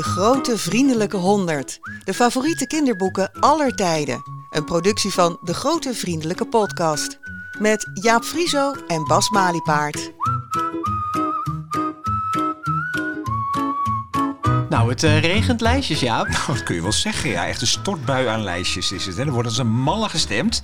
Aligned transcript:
De 0.00 0.06
Grote 0.06 0.58
Vriendelijke 0.58 1.16
Honderd. 1.16 1.78
De 2.04 2.14
favoriete 2.14 2.66
kinderboeken 2.66 3.30
aller 3.40 3.74
tijden. 3.74 4.22
Een 4.50 4.64
productie 4.64 5.10
van 5.10 5.38
De 5.42 5.54
Grote 5.54 5.94
Vriendelijke 5.94 6.46
Podcast. 6.46 7.18
Met 7.58 7.90
Jaap 7.94 8.24
Frieso 8.24 8.74
en 8.86 9.04
Bas 9.04 9.30
Maliepaard. 9.30 10.12
Nou, 14.80 14.92
het 14.92 15.02
uh, 15.02 15.20
regent 15.20 15.60
lijstjes, 15.60 16.00
Jaap. 16.00 16.28
Nou, 16.28 16.46
dat 16.46 16.62
kun 16.62 16.74
je 16.74 16.82
wel 16.82 16.92
zeggen. 16.92 17.30
Ja, 17.30 17.46
echt 17.46 17.60
een 17.60 17.66
stortbui 17.66 18.26
aan 18.26 18.42
lijstjes 18.42 18.92
is 18.92 19.06
het. 19.06 19.16
Hè. 19.16 19.24
Er 19.24 19.32
wordt 19.32 19.48
als 19.48 19.58
een 19.58 19.70
malle 19.70 20.08
gestemd. 20.08 20.62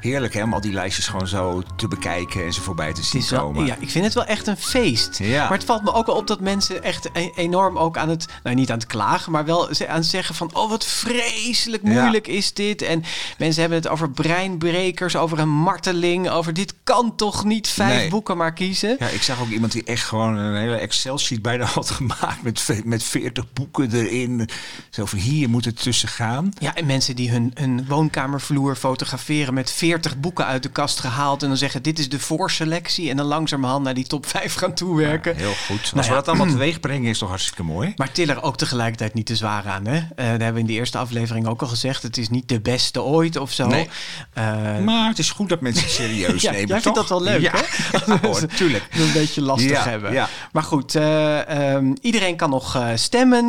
Heerlijk 0.00 0.34
hè, 0.34 0.42
om 0.42 0.52
al 0.52 0.60
die 0.60 0.72
lijstjes 0.72 1.06
gewoon 1.06 1.26
zo 1.26 1.62
te 1.76 1.88
bekijken 1.88 2.44
en 2.44 2.52
ze 2.52 2.60
voorbij 2.60 2.92
te 2.92 3.02
zien 3.02 3.38
komen. 3.38 3.66
Ja, 3.66 3.76
ik 3.78 3.90
vind 3.90 4.04
het 4.04 4.14
wel 4.14 4.24
echt 4.24 4.46
een 4.46 4.56
feest. 4.56 5.18
Ja. 5.18 5.42
Maar 5.48 5.58
het 5.58 5.66
valt 5.66 5.82
me 5.82 5.92
ook 5.92 6.06
wel 6.06 6.16
op 6.16 6.26
dat 6.26 6.40
mensen 6.40 6.82
echt 6.82 7.08
e- 7.12 7.30
enorm 7.34 7.78
ook 7.78 7.96
aan 7.96 8.08
het... 8.08 8.26
Nou, 8.42 8.56
niet 8.56 8.70
aan 8.70 8.78
het 8.78 8.86
klagen, 8.86 9.32
maar 9.32 9.44
wel 9.44 9.68
aan 9.68 9.96
het 9.96 10.06
zeggen 10.06 10.34
van... 10.34 10.50
Oh, 10.52 10.70
wat 10.70 10.86
vreselijk 10.86 11.82
moeilijk 11.82 12.26
is 12.28 12.52
dit. 12.52 12.82
En 12.82 13.04
mensen 13.38 13.60
hebben 13.60 13.78
het 13.78 13.88
over 13.88 14.10
breinbrekers, 14.10 15.16
over 15.16 15.38
een 15.38 15.48
marteling... 15.48 16.30
over 16.30 16.52
dit 16.52 16.74
kan 16.84 17.16
toch 17.16 17.44
niet 17.44 17.68
vijf 17.68 17.90
Nee. 17.98 18.08
boeken 18.08 18.36
maar 18.36 18.52
kiezen. 18.52 18.96
Ja, 18.98 19.06
ik 19.06 19.22
zag 19.22 19.40
ook 19.40 19.48
iemand 19.48 19.72
die 19.72 19.84
echt 19.84 20.04
gewoon 20.04 20.36
een 20.36 20.56
hele 20.56 20.76
Excel-sheet 20.76 21.42
bijna 21.42 21.64
had 21.64 21.90
gemaakt 21.90 22.42
met, 22.42 22.80
met 22.84 23.02
40 23.02 23.51
boeken 23.52 23.92
erin. 23.92 24.48
Zo 24.90 25.04
van 25.04 25.18
hier 25.18 25.48
moet 25.48 25.64
het 25.64 25.82
tussen 25.82 26.08
gaan. 26.08 26.52
Ja, 26.58 26.74
en 26.74 26.86
mensen 26.86 27.16
die 27.16 27.30
hun, 27.30 27.50
hun 27.54 27.86
woonkamervloer 27.86 28.76
fotograferen 28.76 29.54
met 29.54 29.70
40 29.70 30.16
boeken 30.18 30.46
uit 30.46 30.62
de 30.62 30.68
kast 30.68 31.00
gehaald. 31.00 31.42
En 31.42 31.48
dan 31.48 31.56
zeggen: 31.56 31.82
Dit 31.82 31.98
is 31.98 32.08
de 32.08 32.18
voorselectie. 32.18 33.10
En 33.10 33.16
dan 33.16 33.26
langzamerhand 33.26 33.84
naar 33.84 33.94
die 33.94 34.06
top 34.06 34.26
5 34.26 34.54
gaan 34.54 34.74
toewerken. 34.74 35.36
Heel 35.36 35.54
goed. 35.66 35.80
Als 35.80 35.92
Nou 35.92 36.04
we 36.06 36.10
ja. 36.10 36.18
dat 36.18 36.28
allemaal 36.28 36.46
teweeg 36.46 36.80
brengen 36.80 37.10
is 37.10 37.18
toch 37.18 37.28
hartstikke 37.28 37.62
mooi. 37.62 37.92
Maar 37.96 38.12
til 38.12 38.28
er 38.28 38.42
ook 38.42 38.56
tegelijkertijd 38.56 39.14
niet 39.14 39.26
te 39.26 39.36
zwaar 39.36 39.66
aan. 39.68 39.86
Hè? 39.86 39.96
Eh 39.96 40.06
dat 40.16 40.24
hebben 40.26 40.52
we 40.54 40.60
in 40.60 40.66
de 40.66 40.72
eerste 40.72 40.98
aflevering 40.98 41.46
ook 41.46 41.62
al 41.62 41.68
gezegd. 41.68 42.02
Het 42.02 42.16
is 42.16 42.28
niet 42.28 42.48
de 42.48 42.60
beste 42.60 43.02
ooit 43.02 43.36
of 43.36 43.52
zo. 43.52 43.66
Nee. 43.66 43.88
Eh, 44.32 44.78
Maar 44.78 45.08
het 45.08 45.18
is 45.18 45.30
goed 45.30 45.48
dat 45.48 45.60
mensen 45.60 45.82
het 45.84 45.92
serieus 45.92 46.42
Ja, 46.42 46.50
nemen, 46.50 46.68
jij 46.68 46.80
vindt 46.80 46.96
dat 46.98 47.08
wel 47.08 47.22
leuk, 47.22 47.40
ja. 47.40 47.52
hè? 47.54 47.60
Ja, 48.12 48.18
hoor, 48.22 48.46
tuurlijk. 48.46 48.84
dat 48.90 49.06
een 49.06 49.12
beetje 49.12 49.40
lastig 49.42 49.84
hebben. 49.84 50.12
ja. 50.12 50.28
Maar 50.52 50.62
goed, 50.62 50.94
eh, 50.94 51.74
ehm, 51.74 51.94
iedereen 52.00 52.36
kan 52.36 52.50
nog 52.50 52.76
eh, 52.76 52.88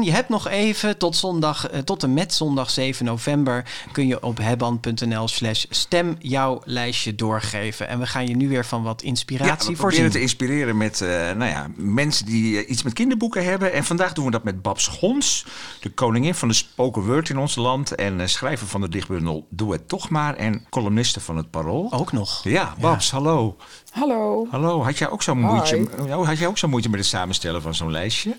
Je 0.02 0.12
hebt 0.12 0.30
nog 0.30 0.48
even 0.48 0.98
tot, 0.98 1.16
zondag, 1.16 1.70
eh, 1.70 1.80
tot 1.80 2.04
en 2.04 2.14
met 2.14 2.34
zondag 2.34 2.70
7 2.70 3.06
november 3.06 3.66
kun 3.92 4.08
je 4.08 4.24
op 4.24 4.38
hebban.nl 4.38 5.28
slash 5.28 5.66
stem 5.70 6.16
jouw 6.20 6.62
lijstje 6.66 7.16
doorgeven. 7.16 7.88
En 7.88 8.00
we 8.00 8.06
gaan 8.08 8.28
je 8.28 8.36
nu 8.36 8.50
weer 8.50 8.66
van 8.66 8.84
wat 8.84 9.02
Ja, 9.02 9.08
inspiratie 9.08 9.56
we 9.56 9.58
proberen 9.58 9.78
voorzien. 9.78 10.10
te 10.10 10.22
inspireren 10.22 10.78
met 10.78 11.02
eh, 11.02 11.10
nou 11.10 11.46
ja, 11.46 11.68
mensen 11.76 12.26
die 12.26 12.64
eh, 12.64 12.70
iets 12.70 12.84
met 12.84 12.94
kinderboeken 12.94 13.44
hebben. 13.46 13.74
En 13.74 13.84
vandaag 13.84 14.14
doen 14.14 14.26
we 14.26 14.32
dat 14.32 14.44
met 14.44 14.62
Babs 14.62 14.88
Gons, 14.88 15.46
de 15.80 15.90
koningin 15.90 16.36
van 16.36 16.48
de 16.48 16.54
spoken 16.54 17.06
word 17.06 17.30
in 17.30 17.38
ons 17.38 17.56
land. 17.56 17.96
En 17.96 18.22
eh, 18.22 18.28
schrijver 18.28 18.68
van 18.68 18.82
de 18.82 18.90
dichtbundel 18.90 19.48
Doe 19.50 19.72
het 19.72 19.88
toch 19.88 20.10
maar. 20.10 20.36
En 20.36 20.66
columniste 20.70 21.20
van 21.20 21.38
het 21.38 21.50
Parool. 21.50 21.92
Ook 21.92 22.12
nog. 22.12 22.44
Ja, 22.44 22.76
Babs, 22.80 23.12
hallo. 23.12 23.56
Hallo. 23.92 24.48
Hallo, 24.52 24.84
had 24.84 24.98
jij 24.98 25.10
ook 25.10 25.24
zo'n 25.24 25.40
moeite, 25.40 25.88
oh, 26.00 26.28
had 26.28 26.38
jij 26.38 26.48
ook 26.48 26.58
zo'n 26.58 26.70
moeite 26.70 26.90
met 26.90 27.00
het 27.00 27.08
samenstellen 27.08 27.62
van 27.62 27.76
zo'n 27.76 27.92
lijstje? 27.92 28.36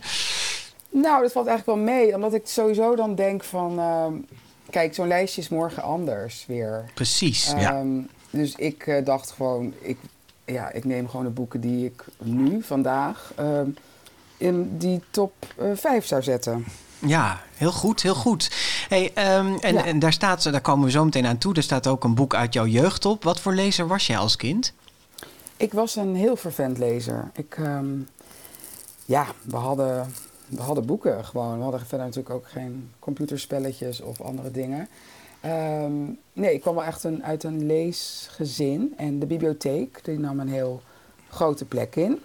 Nou, 1.03 1.23
dat 1.23 1.33
valt 1.33 1.47
eigenlijk 1.47 1.79
wel 1.79 1.95
mee, 1.97 2.15
omdat 2.15 2.35
ik 2.35 2.47
sowieso 2.47 2.97
dan 2.97 3.15
denk 3.15 3.45
van... 3.45 3.79
ehm, 3.79 4.13
kijk, 4.71 4.95
zo'n 4.95 5.09
lijstje 5.09 5.41
is 5.41 5.49
morgen 5.49 5.83
anders 5.83 6.45
weer. 6.47 6.85
Precies. 6.95 7.53
Ja. 7.57 7.75
Ehm, 7.79 8.01
Dus 8.31 8.55
ik 8.55 8.87
eh, 8.87 9.05
dacht 9.05 9.31
gewoon, 9.31 9.75
ik, 9.81 9.99
ja, 10.45 10.71
ik 10.73 10.85
neem 10.85 11.09
gewoon 11.09 11.25
de 11.25 11.31
boeken 11.31 11.61
die 11.61 11.85
ik 11.85 12.05
nu, 12.23 12.63
vandaag, 12.63 13.33
ehm, 13.37 13.69
in 14.37 14.79
die 14.79 15.01
top 15.11 15.33
eh 15.59 15.67
5 15.75 16.07
zou 16.07 16.23
zetten. 16.23 16.65
Ja, 16.99 17.41
heel 17.55 17.73
goed, 17.73 18.03
heel 18.03 18.15
goed. 18.15 18.51
Hey, 18.89 19.11
en, 19.15 19.59
Ja. 19.61 19.85
en 19.85 19.99
daar 19.99 20.13
staat, 20.13 20.43
daar 20.53 20.61
komen 20.61 20.85
we 20.85 20.91
zo 20.91 21.05
meteen 21.05 21.27
aan 21.27 21.39
toe. 21.39 21.55
Er 21.55 21.63
staat 21.63 21.87
ook 21.87 22.05
een 22.05 22.15
boek 22.15 22.35
uit 22.35 22.53
jouw 22.55 22.67
jeugd 22.67 23.05
op. 23.05 23.25
Wat 23.25 23.41
voor 23.41 23.53
lezer 23.55 23.87
was 23.87 24.07
jij 24.07 24.19
als 24.19 24.37
kind? 24.37 24.73
Ik 25.57 25.73
was 25.73 25.97
een 25.97 26.15
heel 26.17 26.37
vervent 26.37 26.79
lezer. 26.79 27.31
Ik, 27.35 27.59
ja, 29.05 29.27
we 29.43 29.57
hadden, 29.57 30.15
we 30.49 30.63
hadden 30.63 30.87
boeken 30.87 31.25
gewoon. 31.25 31.57
We 31.57 31.63
hadden 31.63 31.81
verder 31.81 32.07
natuurlijk 32.07 32.35
ook 32.35 32.49
geen 32.49 32.91
computerspelletjes 32.99 34.01
of 34.01 34.21
andere 34.21 34.51
dingen. 34.51 34.89
Ehm, 35.41 35.93
nee, 36.33 36.55
ik 36.55 36.61
kwam 36.61 36.75
wel 36.75 36.85
echt 36.85 37.05
een, 37.05 37.25
uit 37.25 37.45
een 37.45 37.67
leesgezin. 37.67 38.95
En 38.97 39.19
de 39.19 39.27
bibliotheek, 39.27 40.05
die 40.05 40.19
nam 40.19 40.41
een 40.41 40.49
heel 40.49 40.83
grote 41.29 41.65
plek 41.65 41.97
in. 41.97 42.21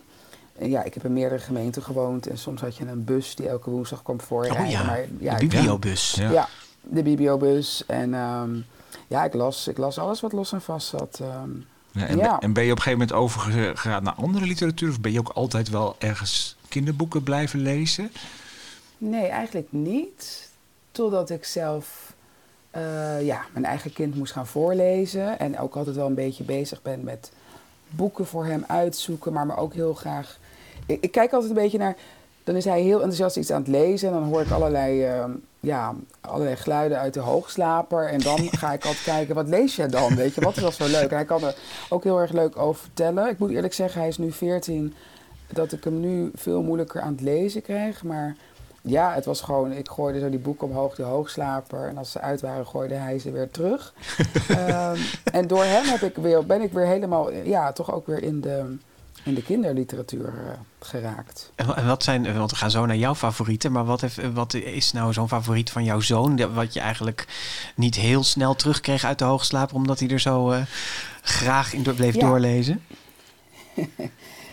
En 0.58 0.70
ja, 0.70 0.84
ik 0.84 0.94
heb 0.94 1.06
in 1.06 1.14
meerdere 1.14 1.42
gemeenten 1.42 1.84
gewoond. 1.84 2.28
En 2.28 2.38
soms 2.38 2.62
had 2.62 2.76
je 2.76 2.86
een 2.86 3.04
bus 3.04 3.36
die 3.36 3.50
elke 3.50 3.70
woensdag 3.70 4.02
kwam 4.02 4.22
voorrijden. 4.22 4.66
Oh 4.66 4.72
ja, 4.72 4.84
maar, 4.84 5.06
ja, 5.20 5.34
de 5.34 5.48
bibliobus. 5.48 6.14
Ja. 6.14 6.32
ja, 6.32 6.48
de 6.82 7.04
bibliobus. 7.04 7.84
En 7.88 8.14
ehm, 8.14 8.60
ja, 9.08 9.24
ik 9.24 9.34
las, 9.34 9.68
ik 9.68 9.78
las 9.78 10.00
alles 10.00 10.20
wat 10.20 10.32
los 10.32 10.52
en 10.52 10.62
vast 10.62 10.88
zat. 10.88 11.20
ehm. 11.22 11.50
En, 12.08 12.18
Ja. 12.18 12.40
en 12.40 12.54
ben 12.54 12.64
je 12.64 12.72
op 12.72 12.78
een 12.78 12.84
gegeven 12.84 13.08
moment 13.08 13.14
overgegaan 13.14 14.04
naar 14.04 14.14
andere 14.14 14.46
literatuur? 14.46 14.90
Of 14.90 15.00
ben 15.00 15.12
je 15.12 15.20
ook 15.20 15.30
altijd 15.30 15.70
wel 15.70 15.96
ergens 16.00 16.56
kinderboeken 16.68 17.24
blijven 17.24 17.60
lezen? 17.60 18.12
Nee, 18.98 19.26
eigenlijk 19.28 19.68
niet. 19.70 20.50
Totdat 20.92 21.30
ik 21.30 21.46
zelf 21.46 22.14
eh, 22.72 23.26
ja, 23.26 23.42
mijn 23.54 23.66
eigen 23.66 23.94
kind 23.94 24.16
moest 24.16 24.32
gaan 24.34 24.48
voorlezen. 24.48 25.40
En 25.40 25.60
ook 25.60 25.76
altijd 25.76 25.96
wel 25.96 26.06
een 26.08 26.14
beetje 26.14 26.44
bezig 26.44 26.82
ben 26.82 27.04
met 27.04 27.32
boeken 27.90 28.26
voor 28.26 28.46
hem 28.46 28.64
uitzoeken. 28.68 29.34
Maar 29.34 29.46
me 29.46 29.56
ook 29.56 29.74
heel 29.74 29.94
graag... 29.94 30.38
Ik, 30.86 31.02
ik 31.02 31.12
kijk 31.12 31.32
altijd 31.32 31.52
een 31.52 31.62
beetje 31.62 31.78
naar... 31.78 31.96
Dan 32.44 32.56
is 32.56 32.66
hij 32.66 32.82
heel 32.82 32.98
enthousiast 32.98 33.38
iets 33.38 33.52
aan 33.52 33.60
het 33.62 33.68
lezen. 33.68 34.08
En 34.08 34.14
dan 34.14 34.24
hoor 34.24 34.42
ik 34.42 34.52
allerlei, 34.52 35.04
eh, 35.04 35.26
ja, 35.60 35.96
allerlei 36.22 36.56
geluiden 36.56 37.00
uit 37.00 37.14
de 37.14 37.20
hoogslaper. 37.20 38.08
En 38.08 38.20
dan 38.20 38.38
ga 38.38 38.74
ik 38.74 38.86
altijd 38.86 39.04
kijken, 39.04 39.36
wat 39.36 39.48
lees 39.48 39.76
jij 39.76 39.88
dan? 39.88 40.16
Weet 40.16 40.36
je, 40.36 40.42
wat 40.42 40.56
is 40.56 40.64
dat 40.64 40.74
zo 40.74 40.88
leuk? 40.88 41.10
Hij 41.10 41.26
kan 41.26 41.44
er 41.44 41.56
ook 41.90 42.04
heel 42.04 42.20
erg 42.20 42.32
leuk 42.32 42.58
over 42.58 42.82
vertellen. 42.82 43.30
Ik 43.30 43.40
moet 43.40 43.50
eerlijk 43.50 43.74
zeggen, 43.74 44.00
hij 44.00 44.10
is 44.10 44.18
nu 44.18 44.32
14 44.32 44.94
dat 45.54 45.72
ik 45.72 45.84
hem 45.84 46.00
nu 46.00 46.32
veel 46.36 46.62
moeilijker 46.62 47.02
aan 47.02 47.12
het 47.12 47.22
lezen 47.22 47.62
krijg. 47.62 48.04
Maar 48.04 48.36
ja, 48.82 49.14
het 49.14 49.26
was 49.26 49.42
gewoon, 49.42 49.72
ik 49.72 49.90
gooide 49.90 50.20
zo 50.20 50.30
die 50.30 50.40
boeken 50.40 50.68
omhoog, 50.68 50.96
die 50.96 51.06
hoogslaper. 51.06 51.88
En 51.88 51.98
als 51.98 52.12
ze 52.12 52.20
uit 52.20 52.42
waren, 52.42 52.68
gooide 52.68 52.94
hij 52.94 53.20
ze 53.20 53.32
weer 53.32 53.52
terug. 53.52 53.94
Ehm, 54.48 54.98
en 55.32 55.48
door 55.48 55.64
hem 55.64 55.86
heb 55.86 56.02
ik 56.02 56.16
weer, 56.16 56.46
ben 56.46 56.62
ik 56.62 56.74
weer 56.74 56.86
helemaal, 56.86 57.32
ja, 57.32 57.72
toch 57.72 57.94
ook 57.94 58.08
weer 58.08 58.24
in 58.24 58.42
de, 58.42 58.78
in 59.30 59.36
de 59.36 59.44
kinderliteratuur 59.44 60.26
eh, 60.28 60.34
geraakt. 60.80 61.52
En 61.56 61.66
wa- 61.68 61.76
en 61.78 61.88
wat 61.88 62.04
zijn, 62.04 62.38
want 62.38 62.52
we 62.52 62.58
gaan 62.58 62.72
zo 62.72 62.86
naar 62.86 62.96
jouw 62.98 63.16
favorieten, 63.16 63.72
maar 63.72 63.86
wat, 63.86 64.02
heeft, 64.02 64.34
wat 64.34 64.54
is 64.54 64.92
nou 64.92 65.14
zo'n 65.14 65.28
favoriet 65.28 65.72
van 65.72 65.84
jouw 65.84 66.00
zoon, 66.00 66.36
dat- 66.36 66.54
wat 66.54 66.74
je 66.74 66.80
eigenlijk 66.80 67.28
niet 67.76 67.96
heel 67.96 68.24
snel 68.24 68.56
terugkreeg 68.56 69.04
uit 69.04 69.20
de 69.20 69.26
hoogslaper, 69.26 69.76
omdat 69.76 70.00
hij 70.00 70.10
er 70.10 70.20
zo 70.20 70.52
eh, 70.52 70.62
graag 71.22 71.74
in 71.74 71.84
door- 71.84 71.94
bleef 71.94 72.14
Ja. 72.16 72.20
doorlezen? 72.28 72.82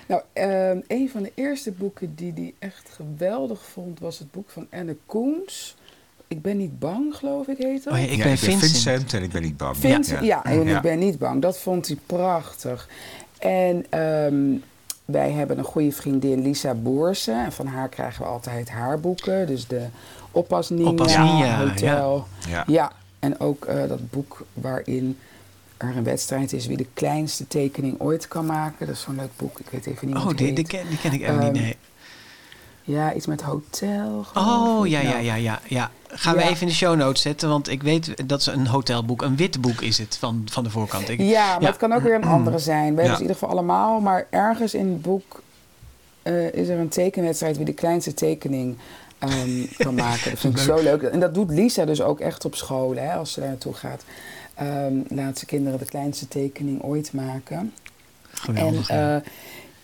Nou, 0.09 0.23
ehm, 0.33 0.79
een 0.89 1.09
van 1.11 1.23
de 1.23 1.33
eerste 1.35 1.71
boeken 1.73 2.15
die 2.15 2.33
hij 2.35 2.55
echt 2.59 2.89
geweldig 2.97 3.65
vond, 3.73 4.01
was 4.01 4.19
het 4.19 4.31
boek 4.31 4.51
van 4.51 4.67
Anne 4.71 4.97
Koens. 5.07 5.77
Ik 6.29 6.43
ben 6.43 6.57
niet 6.57 6.79
bang, 6.79 7.17
geloof 7.17 7.47
ik, 7.47 7.57
heet 7.59 7.85
dat. 7.85 7.93
Oh 7.93 7.99
ja, 7.99 8.05
ik 8.07 8.17
Ja, 8.17 8.25
ben 8.25 8.39
Vincent. 8.39 9.13
en 9.15 9.23
ik 9.23 9.31
ben 9.31 9.43
niet 9.43 9.57
bang. 9.57 9.77
Vindt, 9.77 10.09
ja, 10.23 10.45
en 10.45 10.65
Ja. 10.65 10.77
ik 10.77 10.83
ben 10.83 10.99
niet 10.99 11.19
bang. 11.19 11.43
Dat 11.43 11.59
vond 11.59 11.87
hij 11.87 11.97
prachtig. 12.07 12.89
En 13.39 13.87
ehm, 13.91 14.57
wij 15.05 15.31
hebben 15.31 15.59
een 15.59 15.65
goede 15.65 15.93
vriendin, 15.93 16.43
Lisa 16.43 16.75
Boersen. 16.75 17.45
En 17.45 17.53
van 17.53 17.67
haar 17.67 17.89
krijgen 17.89 18.23
we 18.23 18.29
altijd 18.29 18.69
haar 18.71 19.01
boeken. 19.01 19.47
Dus 19.47 19.67
de 19.67 19.87
Oppas 20.31 20.71
Nina, 20.71 20.89
Oppas 20.91 21.17
Nina, 21.17 21.59
Hotel. 21.69 22.27
Ja. 22.49 22.65
Ja, 22.67 22.93
en 23.19 23.41
ook 23.41 23.65
eh, 23.65 23.89
dat 23.89 24.11
boek 24.11 24.47
waarin 24.53 25.19
er 25.77 25.97
een 25.97 26.05
wedstrijd 26.05 26.53
is 26.53 26.67
wie 26.67 26.77
de 26.77 26.87
kleinste 26.95 27.49
tekening 27.49 28.01
ooit 28.01 28.29
kan 28.29 28.47
maken. 28.47 28.87
Dat 28.87 28.95
is 28.95 29.01
zo'n 29.01 29.17
leuk 29.17 29.31
boek. 29.37 29.59
Ik 29.61 29.67
weet 29.71 29.87
even 29.87 30.07
niet 30.07 30.17
hoe 30.17 30.23
Oh, 30.25 30.29
het 30.29 30.39
die, 30.39 30.47
heet. 30.47 30.57
die, 30.57 30.67
ken, 30.67 30.89
die 30.89 30.99
ken 30.99 31.13
ik 31.13 31.21
even 31.21 31.39
niet. 31.39 31.45
Ehm, 31.45 31.53
Nee. 31.63 31.77
Ja, 32.87 33.15
iets 33.15 33.27
met 33.27 33.43
hotel. 33.43 34.25
Oh, 34.35 34.87
ja, 34.89 35.01
ja, 35.01 35.11
Nou, 35.11 35.25
ja, 35.25 35.35
ja, 35.35 35.61
ja. 35.69 35.91
Gaan 36.09 36.37
we 36.37 36.43
even 36.43 36.61
in 36.61 36.67
de 36.67 36.75
show 36.75 36.97
notes 36.97 37.23
zetten, 37.23 37.49
want 37.49 37.69
ik 37.69 37.83
weet 37.83 38.29
dat 38.29 38.41
is 38.41 38.47
een 38.47 38.67
hotelboek, 38.67 39.23
een 39.23 39.37
wit 39.37 39.61
boek 39.61 39.81
is 39.81 39.99
het 39.99 40.17
van, 40.17 40.47
van 40.51 40.65
de 40.65 40.71
voorkant. 40.71 41.09
Ik, 41.09 41.21
Ja, 41.21 41.59
maar 41.59 41.69
het 41.69 41.77
kan 41.77 41.93
ook 41.93 42.03
weer 42.03 42.15
een 42.15 42.25
andere 42.25 42.59
zijn. 42.59 42.81
We 42.81 42.87
hebben 42.87 43.05
het 43.05 43.15
in 43.15 43.21
ieder 43.21 43.37
geval 43.37 43.49
allemaal. 43.49 44.01
Maar 44.01 44.27
ergens 44.31 44.75
in 44.75 44.89
het 44.89 45.03
boek 45.03 45.43
eh, 46.23 46.53
is 46.53 46.69
er 46.69 46.79
een 46.79 46.89
tekenwedstrijd 46.89 47.57
wie 47.57 47.67
de 47.67 47.73
kleinste 47.73 48.15
tekening 48.15 48.77
ehm, 49.19 49.67
kan 49.85 49.95
maken. 49.95 50.31
Dat 50.31 50.39
vind 50.39 50.57
ik 50.57 50.63
zo 50.63 50.83
leuk. 50.83 51.03
En 51.03 51.21
dat 51.21 51.35
doet 51.35 51.51
Lisa 51.51 51.85
dus 51.85 52.03
ook 52.03 52.21
echt 52.21 52.45
op 52.45 52.55
school, 52.55 52.97
hè, 52.97 53.15
als 53.15 53.33
ze 53.33 53.41
daar 53.41 53.49
naartoe 53.49 53.75
gaat. 53.75 54.05
Ehm, 54.55 54.95
laat 55.09 55.39
ze 55.39 55.47
kinderen 55.47 55.79
de 55.79 55.85
kleinste 55.85 56.29
tekening 56.29 56.83
ooit 56.83 57.13
maken. 57.13 57.73
Geweldig. 58.31 58.89
en 58.89 59.25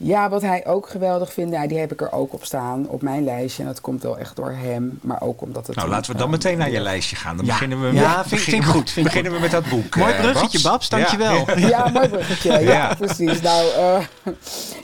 ja. 0.02 0.20
ja, 0.22 0.28
wat 0.28 0.42
hij 0.42 0.66
ook 0.66 0.88
geweldig 0.88 1.32
vindt, 1.32 1.52
ja, 1.52 1.66
die 1.66 1.78
heb 1.78 1.92
ik 1.92 2.00
er 2.00 2.12
ook 2.12 2.32
op 2.32 2.44
staan 2.44 2.88
op 2.88 3.02
mijn 3.02 3.24
lijstje. 3.24 3.62
En 3.62 3.68
dat 3.68 3.80
komt 3.80 4.02
wel 4.02 4.18
echt 4.18 4.36
door 4.36 4.50
hem, 4.50 4.98
maar 5.02 5.20
ook 5.20 5.40
omdat 5.42 5.66
het... 5.66 5.76
Nou, 5.76 5.88
laten 5.88 6.12
we 6.12 6.16
dan 6.18 6.26
eh, 6.26 6.32
meteen 6.32 6.58
naar 6.58 6.70
je 6.70 6.80
lijstje 6.80 7.16
gaan. 7.16 7.36
Dan 7.36 7.44
Ja. 7.46 7.52
beginnen 7.52 7.80
we 7.80 7.92
Ja, 7.92 8.16
met, 8.16 8.26
vind- 8.28 8.40
vind 8.40 8.62
ik 8.64 8.68
goed, 8.68 8.90
vind 8.90 9.06
beginnen 9.06 9.32
we 9.32 9.38
met 9.38 9.50
dat 9.50 9.68
boek. 9.68 9.96
Mooi 9.96 10.12
eh, 10.12 10.20
bruggetje, 10.20 10.60
Babs, 10.60 10.88
dankjewel. 10.88 11.34
Ja. 11.56 11.68
Ja, 11.68 11.88
mooi 11.88 12.08
bruggetje. 12.08 12.50
Ja, 12.52 12.58
Ja. 12.60 12.94
precies. 12.94 13.40
Nou, 13.40 13.70
eh, 13.74 13.98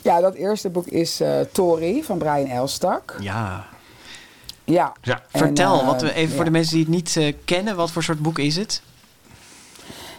ja, 0.03 0.21
dat 0.21 0.35
eerste 0.35 0.69
boek 0.71 0.87
is 0.87 1.21
eh 1.21 1.41
Tori 1.53 2.05
van 2.05 2.19
Brian 2.19 2.47
Elstak. 2.47 3.17
Ja, 3.21 3.65
Ja. 4.65 4.93
Ja. 5.01 5.23
En, 5.33 5.39
Vertel, 5.39 5.85
wat 5.85 6.03
we, 6.03 6.13
even 6.15 6.29
voor 6.31 6.39
ja. 6.39 6.45
de 6.45 6.51
mensen 6.51 6.75
die 6.75 6.85
het 6.85 6.95
niet 6.95 7.17
eh, 7.17 7.35
kennen, 7.45 7.77
wat 7.77 7.91
voor 7.91 8.03
soort 8.03 8.19
boek 8.23 8.39
is 8.39 8.57
het? 8.57 8.83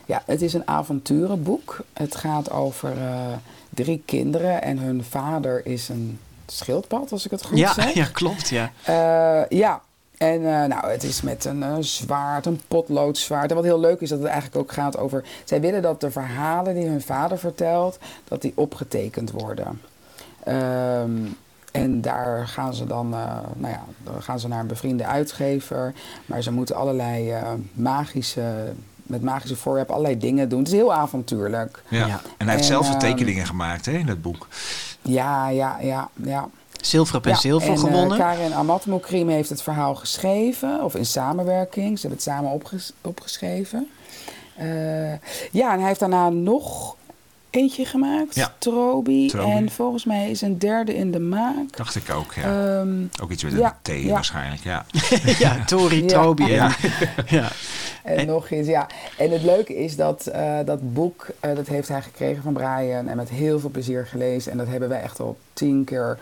Ja, 0.06 0.22
het 0.26 0.42
is 0.42 0.54
een 0.54 0.68
avonturenboek. 0.68 1.78
Het 1.94 2.16
gaat 2.16 2.52
over 2.52 2.92
eh, 2.98 3.16
drie 3.84 4.02
kinderen 4.06 4.62
en 4.62 4.78
hun 4.78 5.04
vader 5.04 5.66
is 5.66 5.90
een 5.90 6.20
schildpad, 6.52 7.12
als 7.12 7.26
ik 7.26 7.32
het 7.32 7.46
goed 7.46 7.58
Ja, 7.58 7.74
zeg. 7.74 7.94
ja, 8.04 8.06
klopt, 8.06 8.50
ja. 8.50 8.72
Eh, 8.84 9.58
ja, 9.60 9.82
en 10.18 10.46
eh, 10.46 10.68
nou, 10.68 10.92
het 10.92 11.04
is 11.04 11.22
met 11.22 11.46
een 11.46 11.64
eh, 11.64 11.76
zwaard, 11.80 12.46
een 12.46 12.62
potloodzwaard. 12.68 13.50
En 13.50 13.56
wat 13.56 13.66
heel 13.66 13.80
leuk 13.80 14.02
is, 14.02 14.10
dat 14.10 14.20
het 14.20 14.28
eigenlijk 14.28 14.62
ook 14.62 14.72
gaat 14.72 14.98
over... 14.98 15.24
Zij 15.44 15.62
willen 15.62 15.82
dat 15.82 16.02
de 16.02 16.12
verhalen 16.12 16.76
die 16.76 16.88
hun 16.88 17.02
vader 17.02 17.38
vertelt, 17.38 17.98
dat 18.24 18.42
die 18.42 18.54
opgetekend 18.56 19.32
worden. 19.32 19.82
Ehm, 20.44 21.12
en 21.72 22.02
daar 22.02 22.48
gaan 22.48 22.74
ze 22.74 22.86
dan, 22.86 23.10
nou 23.56 23.74
ja, 23.74 23.84
dan 24.04 24.22
gaan 24.24 24.40
ze 24.40 24.48
naar 24.48 24.60
een 24.60 24.68
bevriende 24.68 25.06
uitgever. 25.06 25.94
Maar 26.26 26.42
ze 26.42 26.52
moeten 26.52 26.76
allerlei 26.76 27.34
magische, 27.74 28.74
met 29.10 29.22
magische 29.22 29.56
voorwerpen 29.56 29.94
allerlei 29.96 30.20
dingen 30.20 30.50
doen. 30.50 30.60
Het 30.60 30.68
is 30.68 30.74
heel 30.74 30.94
avontuurlijk. 30.94 31.84
Ja. 31.88 32.06
Ja. 32.08 32.22
En 32.38 32.46
hij 32.48 32.56
heeft 32.56 32.60
En, 32.60 32.74
zelf 32.74 32.86
de 32.86 32.92
ehm, 32.92 33.00
tekeningen 33.00 33.46
gemaakt 33.46 33.86
hè, 33.86 33.92
in 33.92 34.08
het 34.08 34.22
boek. 34.22 34.48
Ja, 35.02 35.50
ja, 35.50 35.78
ja, 35.82 36.10
ja. 36.24 36.50
Zilveren 36.82 37.22
penseel 37.22 37.60
voor 37.60 37.70
en, 37.70 37.76
eh, 37.76 37.80
gewonnen. 37.80 38.18
Karin 38.18 38.54
Amatmoukrim 38.54 39.30
heeft 39.30 39.50
het 39.50 39.62
verhaal 39.62 39.96
geschreven, 39.96 40.84
of 40.84 40.96
in 40.96 41.06
samenwerking. 41.06 42.00
Ze 42.00 42.08
hebben 42.08 42.26
het 42.26 42.36
samen 42.36 42.52
opges- 42.52 42.94
opgeschreven. 43.02 43.90
Eh, 44.56 45.12
ja, 45.52 45.72
en 45.74 45.80
hij 45.80 45.88
heeft 45.88 46.00
daarna 46.00 46.30
nog 46.30 46.96
eentje 47.50 47.86
gemaakt, 47.86 48.36
Ja. 48.36 48.54
Trobi. 48.58 49.28
Trobi. 49.28 49.52
En 49.52 49.70
volgens 49.72 50.06
mij 50.06 50.30
is 50.30 50.42
een 50.42 50.60
derde 50.60 50.96
in 50.96 51.12
de 51.12 51.20
maak. 51.20 51.78
Dacht 51.78 51.96
ik 51.96 52.10
ook, 52.10 52.34
ja. 52.34 52.80
Ehm, 52.80 53.04
ook 53.22 53.32
iets 53.32 53.44
met 53.44 53.54
ja, 53.54 53.80
een 53.84 54.00
T 54.00 54.04
ja. 54.04 54.14
waarschijnlijk, 54.14 54.64
ja. 54.64 54.86
ja, 55.40 55.66
Tori, 55.66 56.06
en... 56.06 56.36
Ja. 56.48 56.72
Ja. 57.26 57.50
en, 58.04 58.18
En- 58.18 58.28
nog 58.28 58.50
iets, 58.50 58.68
ja. 58.68 58.88
En 59.18 59.32
het 59.32 59.44
leuke 59.44 59.76
is 59.76 59.96
dat 59.96 60.28
eh, 60.28 60.58
dat 60.66 60.94
boek, 60.94 61.28
eh, 61.40 61.56
dat 61.56 61.68
heeft 61.68 61.88
hij 61.88 62.02
gekregen 62.02 62.44
van 62.44 62.54
Brian 62.54 63.08
en 63.08 63.16
met 63.16 63.30
heel 63.30 63.60
veel 63.60 63.70
plezier 63.70 64.06
gelezen. 64.06 64.52
En 64.52 64.58
dat 64.58 64.68
hebben 64.68 64.90
wij 64.90 65.02
echt 65.02 65.20
al 65.20 65.38
tien 65.54 65.84
keer 65.84 66.18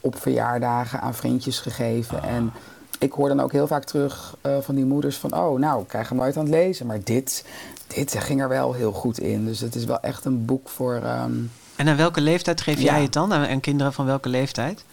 op 0.00 0.20
verjaardagen 0.20 1.00
aan 1.00 1.14
vriendjes 1.14 1.58
gegeven. 1.58 2.22
En 2.22 2.52
ik 2.98 3.12
hoor 3.12 3.28
dan 3.28 3.40
ook 3.40 3.52
heel 3.52 3.66
vaak 3.66 3.84
terug 3.84 4.36
eh, 4.40 4.56
van 4.60 4.74
die 4.74 4.84
moeders 4.84 5.16
van... 5.16 5.34
oh, 5.36 5.58
nou, 5.58 5.82
ik 5.82 5.88
krijg 5.88 6.08
hem 6.08 6.18
nooit 6.18 6.36
aan 6.36 6.44
het 6.44 6.52
lezen. 6.52 6.86
Maar 6.86 6.98
dit, 7.04 7.44
dit 7.86 8.14
ging 8.18 8.40
er 8.40 8.48
wel 8.48 8.72
heel 8.72 8.92
goed 8.92 9.18
in. 9.18 9.44
Dus 9.44 9.60
het 9.60 9.74
is 9.74 9.84
wel 9.84 10.00
echt 10.00 10.24
een 10.24 10.44
boek 10.44 10.68
voor... 10.68 10.94
ehm, 10.94 11.32
En 11.76 11.88
aan 11.88 11.96
welke 11.96 12.20
leeftijd 12.20 12.60
geef 12.60 12.78
Ja. 12.78 12.82
jij 12.92 13.02
het 13.02 13.12
dan? 13.12 13.32
Aan, 13.32 13.46
aan 13.48 13.60
kinderen 13.60 13.92
van 13.92 14.06
welke 14.06 14.28
leeftijd? 14.28 14.84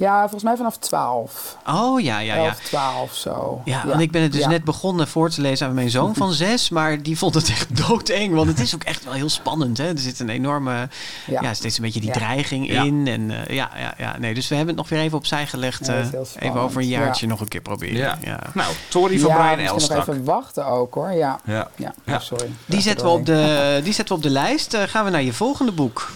Ja, 0.00 0.20
volgens 0.20 0.42
mij 0.42 0.56
vanaf 0.56 0.76
12. 0.78 1.56
Oh, 1.66 2.00
ja, 2.00 2.18
ja, 2.18 2.34
ja. 2.34 2.44
11, 2.44 2.58
12 2.60 3.14
zo. 3.14 3.60
Ja, 3.64 3.86
want 3.86 4.00
ik 4.00 4.10
ben 4.10 4.22
het 4.22 4.32
dus 4.32 4.40
ja. 4.40 4.48
net 4.48 4.64
begonnen 4.64 5.08
voor 5.08 5.30
te 5.30 5.40
lezen 5.40 5.66
aan 5.66 5.74
mijn 5.74 5.90
zoon 5.90 6.14
van 6.14 6.32
zes. 6.46 6.68
Maar 6.70 7.02
die 7.02 7.18
vond 7.18 7.34
het 7.34 7.48
echt 7.48 7.76
doodeng. 7.88 8.34
Want 8.34 8.48
het 8.48 8.58
is 8.60 8.74
ook 8.74 8.82
echt 8.84 9.04
wel 9.04 9.12
heel 9.12 9.28
spannend. 9.28 9.78
Hè? 9.78 9.88
Er 9.88 9.98
zit 9.98 10.20
een 10.20 10.28
enorme, 10.28 10.88
ja. 11.26 11.42
Ja. 11.42 11.54
steeds 11.54 11.76
een 11.76 11.84
beetje 11.84 12.00
die 12.00 12.08
Ja. 12.08 12.14
dreiging 12.14 12.66
Ja. 12.72 12.82
in. 12.82 13.06
En 13.06 13.30
eh, 13.30 13.54
ja, 13.56 13.70
ja, 13.76 13.94
ja, 13.98 14.18
nee. 14.18 14.34
Dus 14.34 14.48
we 14.48 14.54
hebben 14.54 14.74
het 14.74 14.82
nog 14.82 14.92
weer 14.92 15.04
even 15.04 15.18
opzij 15.18 15.46
gelegd. 15.46 15.88
Eh, 15.88 15.96
even 16.38 16.60
over 16.60 16.80
een 16.80 16.88
jaartje 16.88 17.26
Ja. 17.26 17.32
nog 17.32 17.40
een 17.40 17.48
keer 17.48 17.60
proberen. 17.60 17.96
Ja. 17.96 18.18
Ja. 18.24 18.38
Nou, 18.54 18.72
Tori 18.88 19.18
van 19.18 19.28
ja, 19.30 19.36
Brian 19.36 19.66
Elstak. 19.68 19.96
nog 19.96 20.08
even 20.08 20.24
wachten 20.24 20.66
ook 20.66 20.94
hoor. 20.94 21.10
Ja, 21.12 21.40
Ja. 21.44 21.68
ja. 21.76 21.94
Ja. 22.04 22.14
Oh, 22.14 22.20
sorry. 22.20 22.50
Die, 22.66 22.80
zetten 22.80 23.06
we 23.06 23.12
op 23.12 23.26
de, 23.26 23.80
die 23.84 23.92
zetten 23.92 24.14
we 24.16 24.20
op 24.22 24.26
de 24.26 24.32
lijst. 24.32 24.74
Eh, 24.74 24.82
gaan 24.82 25.04
we 25.04 25.10
naar 25.10 25.22
je 25.22 25.32
volgende 25.32 25.72
boek. 25.72 26.10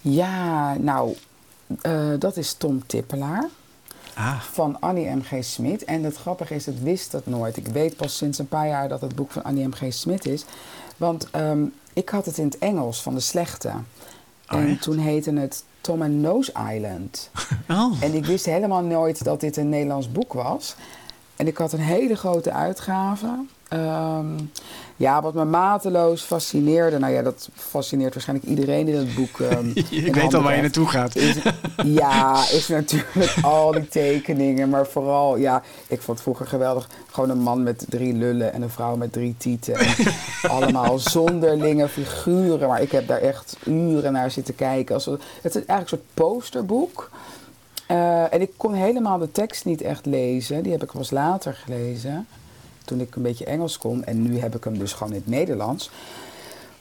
Ja, 0.00 0.74
nou, 0.78 1.16
eh, 1.80 2.08
dat 2.18 2.36
is 2.36 2.52
Tom 2.52 2.86
Tippelaar 2.86 3.48
Ah, 4.14 4.40
van 4.40 4.76
Annie 4.80 5.10
M.G. 5.10 5.44
Smit. 5.44 5.84
En 5.84 6.02
het 6.04 6.16
grappige 6.16 6.54
is, 6.54 6.66
ik 6.66 6.78
wist 6.78 7.10
dat 7.10 7.26
nooit. 7.26 7.56
Ik 7.56 7.66
weet 7.66 7.96
pas 7.96 8.16
sinds 8.16 8.38
een 8.38 8.48
paar 8.48 8.66
jaar 8.66 8.88
dat 8.88 9.00
het 9.00 9.14
boek 9.14 9.30
van 9.30 9.42
Annie 9.42 9.68
M.G. 9.68 9.92
Smit 9.92 10.26
is. 10.26 10.44
Want 10.96 11.30
ehm, 11.30 11.64
ik 11.92 12.08
had 12.08 12.26
het 12.26 12.38
in 12.38 12.44
het 12.44 12.58
Engels 12.58 13.02
van 13.02 13.14
de 13.14 13.20
slechte. 13.20 13.72
Oh, 14.48 14.58
en 14.58 14.78
toen 14.78 14.98
heette 14.98 15.32
het 15.32 15.64
Tom 15.80 16.02
and 16.02 16.12
Nose 16.12 16.52
Island. 16.74 17.30
oh. 17.68 18.02
En 18.02 18.14
ik 18.14 18.24
wist 18.24 18.44
helemaal 18.44 18.82
nooit 18.82 19.24
dat 19.24 19.40
dit 19.40 19.56
een 19.56 19.68
Nederlands 19.68 20.12
boek 20.12 20.32
was. 20.32 20.74
En 21.36 21.46
ik 21.46 21.56
had 21.56 21.72
een 21.72 21.80
hele 21.80 22.14
grote 22.14 22.52
uitgave. 22.52 23.44
Ehm, 23.70 24.26
ja, 24.96 25.22
wat 25.22 25.34
me 25.34 25.44
mateloos 25.44 26.22
fascineerde. 26.22 26.98
Nou 26.98 27.12
ja, 27.12 27.22
dat 27.22 27.48
fascineert 27.54 28.14
waarschijnlijk 28.14 28.48
iedereen 28.48 28.88
in 28.88 28.96
het 28.96 29.14
boek. 29.14 29.40
ehm, 29.40 29.66
in 29.90 30.06
ik 30.06 30.14
weet 30.14 30.34
al 30.34 30.42
waar 30.42 30.54
je 30.54 30.60
naartoe 30.60 30.88
gaat. 30.88 31.16
Is, 31.16 31.36
ja, 31.84 32.48
is 32.50 32.68
natuurlijk 32.68 33.34
al 33.42 33.72
die 33.72 33.88
tekeningen. 33.88 34.68
Maar 34.68 34.86
vooral, 34.86 35.36
ja, 35.36 35.62
ik 35.88 36.02
vond 36.02 36.06
het 36.06 36.20
vroeger 36.20 36.46
geweldig. 36.46 36.88
Gewoon 37.10 37.30
een 37.30 37.38
man 37.38 37.62
met 37.62 37.84
drie 37.88 38.14
lullen 38.14 38.52
en 38.52 38.62
een 38.62 38.70
vrouw 38.70 38.96
met 38.96 39.12
drie 39.12 39.34
tieten. 39.38 39.74
En 39.74 39.94
allemaal 40.56 40.98
zonderlinge 40.98 41.88
figuren. 41.88 42.68
Maar 42.68 42.82
ik 42.82 42.92
heb 42.92 43.06
daar 43.08 43.20
echt 43.20 43.56
uren 43.64 44.12
naar 44.12 44.30
zitten 44.30 44.54
kijken. 44.54 44.94
Als, 44.94 45.04
het 45.04 45.54
is 45.54 45.64
eigenlijk 45.64 45.80
een 45.80 45.88
soort 45.88 46.14
posterboek. 46.14 47.10
Eh, 47.86 48.32
en 48.32 48.40
ik 48.40 48.50
kon 48.56 48.74
helemaal 48.74 49.18
de 49.18 49.32
tekst 49.32 49.64
niet 49.64 49.82
echt 49.82 50.06
lezen. 50.06 50.62
Die 50.62 50.72
heb 50.72 50.82
ik 50.82 50.92
pas 50.92 51.10
later 51.10 51.54
gelezen. 51.54 52.26
Toen 52.90 53.00
ik 53.00 53.16
een 53.16 53.22
beetje 53.22 53.44
Engels 53.44 53.78
kon. 53.78 54.04
En 54.04 54.22
nu 54.22 54.38
heb 54.38 54.56
ik 54.56 54.64
hem 54.64 54.78
dus 54.78 54.92
gewoon 54.92 55.12
in 55.12 55.18
het 55.18 55.28
Nederlands. 55.28 55.90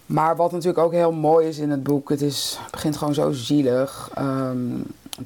Maar 0.05 0.35
wat 0.35 0.51
natuurlijk 0.51 0.83
ook 0.83 0.91
heel 0.91 1.11
mooi 1.11 1.47
is 1.47 1.57
in 1.57 1.69
het 1.69 1.83
boek, 1.83 2.09
het, 2.09 2.21
is, 2.21 2.59
begint 2.71 2.97
gewoon 2.97 3.13
zo 3.13 3.31
zielig. 3.31 4.09
Ehm, 4.13 4.57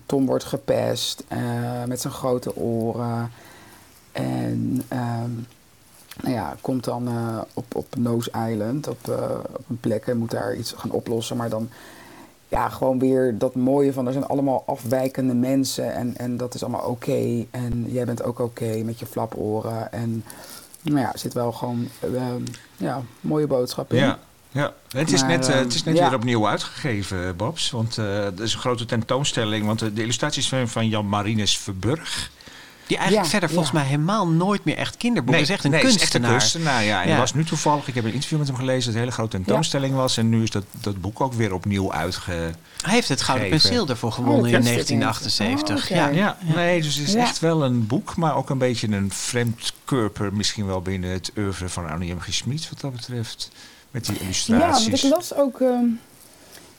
Tom 0.06 0.26
wordt 0.26 0.44
gepest 0.44 1.24
eh, 1.28 1.84
met 1.88 2.02
zijn 2.02 2.14
grote 2.14 2.56
oren. 2.56 3.32
En 4.12 4.84
ehm, 4.88 5.32
nou 6.22 6.34
ja, 6.34 6.56
komt 6.62 6.84
dan 6.84 7.08
eh, 7.08 7.42
op, 7.54 7.76
op 7.76 7.96
Nose 7.96 8.32
Island, 8.50 8.88
op, 8.88 9.10
eh, 9.10 9.30
op 9.58 9.66
een 9.70 9.80
plek 9.80 10.08
en 10.08 10.18
moet 10.18 10.32
daar 10.32 10.56
iets 10.56 10.74
gaan 10.78 10.92
oplossen. 10.92 11.38
Maar 11.38 11.50
dan 11.50 11.70
ja, 12.48 12.70
gewoon 12.70 13.00
weer 13.00 13.38
dat 13.38 13.56
mooie 13.56 13.94
van 13.94 14.08
er 14.08 14.14
zijn 14.14 14.28
allemaal 14.28 14.64
afwijkende 14.66 15.34
mensen 15.34 15.94
en, 15.94 16.18
en 16.18 16.38
dat 16.38 16.54
is 16.54 16.64
allemaal 16.64 16.90
oké. 16.90 17.46
En 17.52 17.86
jij 17.88 18.06
bent 18.06 18.24
ook 18.24 18.40
oké 18.40 18.84
met 18.84 19.00
je 19.00 19.06
flaporen. 19.06 19.92
En 19.92 20.24
nou 20.84 21.00
ja, 21.00 21.14
er 21.14 21.20
zit 21.20 21.34
wel 21.34 21.52
gewoon 21.52 21.90
ehm, 22.00 22.42
ja, 22.78 23.02
mooie 23.22 23.48
boodschap 23.48 23.94
in. 23.94 24.00
Ja. 24.00 24.20
Ja, 24.52 24.74
het 24.90 25.12
is 25.12 25.22
Maar, 25.22 25.30
net, 25.30 25.48
eh, 25.48 25.54
ehm, 25.54 25.64
het 25.64 25.74
is 25.74 25.84
net 25.84 25.98
ja. 25.98 26.10
weer 26.10 26.18
opnieuw 26.18 26.48
uitgegeven, 26.48 27.36
Babs. 27.36 27.72
Want 27.72 27.98
eh 27.98 28.26
er 28.26 28.42
is 28.42 28.54
een 28.54 28.60
grote 28.60 28.86
tentoonstelling. 28.86 29.66
Want 29.66 29.82
eh, 29.82 29.90
de 29.94 30.02
illustraties 30.02 30.48
zijn 30.48 30.68
van 30.68 30.88
Jan 30.88 31.08
Marinus 31.08 31.58
Verburg. 31.58 32.32
Die 32.88 32.98
eigenlijk 32.98 33.26
Ja, 33.26 33.32
verder 33.32 33.50
ja. 33.50 33.56
volgens 33.56 33.74
mij 33.76 33.86
helemaal 33.86 34.28
nooit 34.28 34.64
meer 34.64 34.78
echt 34.78 34.98
kinderboek. 34.98 35.36
is 35.36 35.50
echt 35.50 35.64
een 35.64 35.72
nee, 35.72 35.82
kunstenaar. 35.82 36.36
is 36.36 36.44
echt 36.44 36.54
een 36.54 36.60
kunstenaar, 36.62 36.84
ja. 36.84 37.04
En 37.04 37.10
Ja. 37.10 37.18
was 37.18 37.34
nu 37.34 37.44
toevallig, 37.46 37.88
ik 37.88 37.96
heb 37.96 38.04
een 38.04 38.14
interview 38.14 38.38
met 38.38 38.48
hem 38.48 38.56
gelezen... 38.58 38.76
dat 38.80 38.86
het 38.86 38.94
een 38.96 39.00
hele 39.02 39.12
grote 39.12 39.38
tentoonstelling 39.38 39.96
was. 39.96 40.18
En 40.18 40.30
nu 40.30 40.44
is 40.44 40.50
dat, 40.52 40.64
dat 40.82 41.02
boek 41.02 41.22
ook 41.22 41.34
weer 41.34 41.54
opnieuw 41.54 41.94
uitge... 41.94 42.32
Hij 42.82 42.94
heeft 42.94 43.10
het 43.10 43.22
Gouden. 43.22 43.50
Penseel 43.50 43.88
ervoor 43.88 44.10
Oh, 44.10 44.16
gewonnen 44.16 44.52
in 44.52 44.62
wist 44.62 44.90
ik 44.90 44.90
niet. 44.90 45.00
1978. 45.02 45.92
Oh, 45.92 45.98
oké. 45.98 46.16
ja. 46.18 46.36
Ja, 46.44 46.56
nee, 46.56 46.82
dus 46.82 46.96
het 46.96 47.08
is 47.08 47.14
Ja. 47.14 47.20
echt 47.22 47.40
wel 47.40 47.64
een 47.64 47.88
boek... 47.88 48.16
maar 48.16 48.36
ook 48.36 48.50
een 48.50 48.58
beetje 48.58 48.88
een 48.88 49.12
vreemdkörper... 49.12 50.34
misschien 50.34 50.66
wel 50.66 50.82
binnen 50.82 51.10
het 51.10 51.32
oeuvre 51.38 51.70
van 51.70 51.90
Annie 51.90 52.14
M. 52.14 52.20
G. 52.20 52.34
Schmid... 52.34 52.70
wat 52.70 52.82
dat 52.82 52.92
betreft, 52.94 53.50
met 53.92 54.06
die 54.06 54.16
Ja, 54.16 54.22
illustraties. 54.22 54.88
want 54.90 55.04
ik 55.04 55.10
las 55.10 55.36
ook. 55.36 55.62
ehm, 55.62 55.86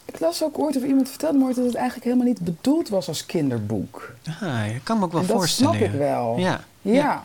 ik 0.04 0.20
las 0.20 0.42
ook 0.44 0.58
ooit, 0.58 0.76
of 0.76 0.82
iemand 0.82 1.08
vertelde 1.08 1.38
me 1.38 1.44
ooit, 1.44 1.56
dat 1.56 1.64
het 1.64 1.74
eigenlijk 1.74 2.04
helemaal 2.04 2.26
niet 2.26 2.40
bedoeld 2.40 2.88
was 2.88 3.08
als 3.08 3.26
kinderboek. 3.26 4.12
Ah, 4.40 4.66
ik 4.66 4.80
kan 4.84 4.98
me 4.98 5.04
ook 5.04 5.12
wel 5.12 5.20
en 5.20 5.26
dat 5.26 5.36
voorstellen. 5.36 5.74
snap 5.74 5.88
ik 5.88 5.98
wel. 5.98 6.38
Ja. 6.38 6.60
Ja. 6.82 6.92
Ja. 6.92 7.24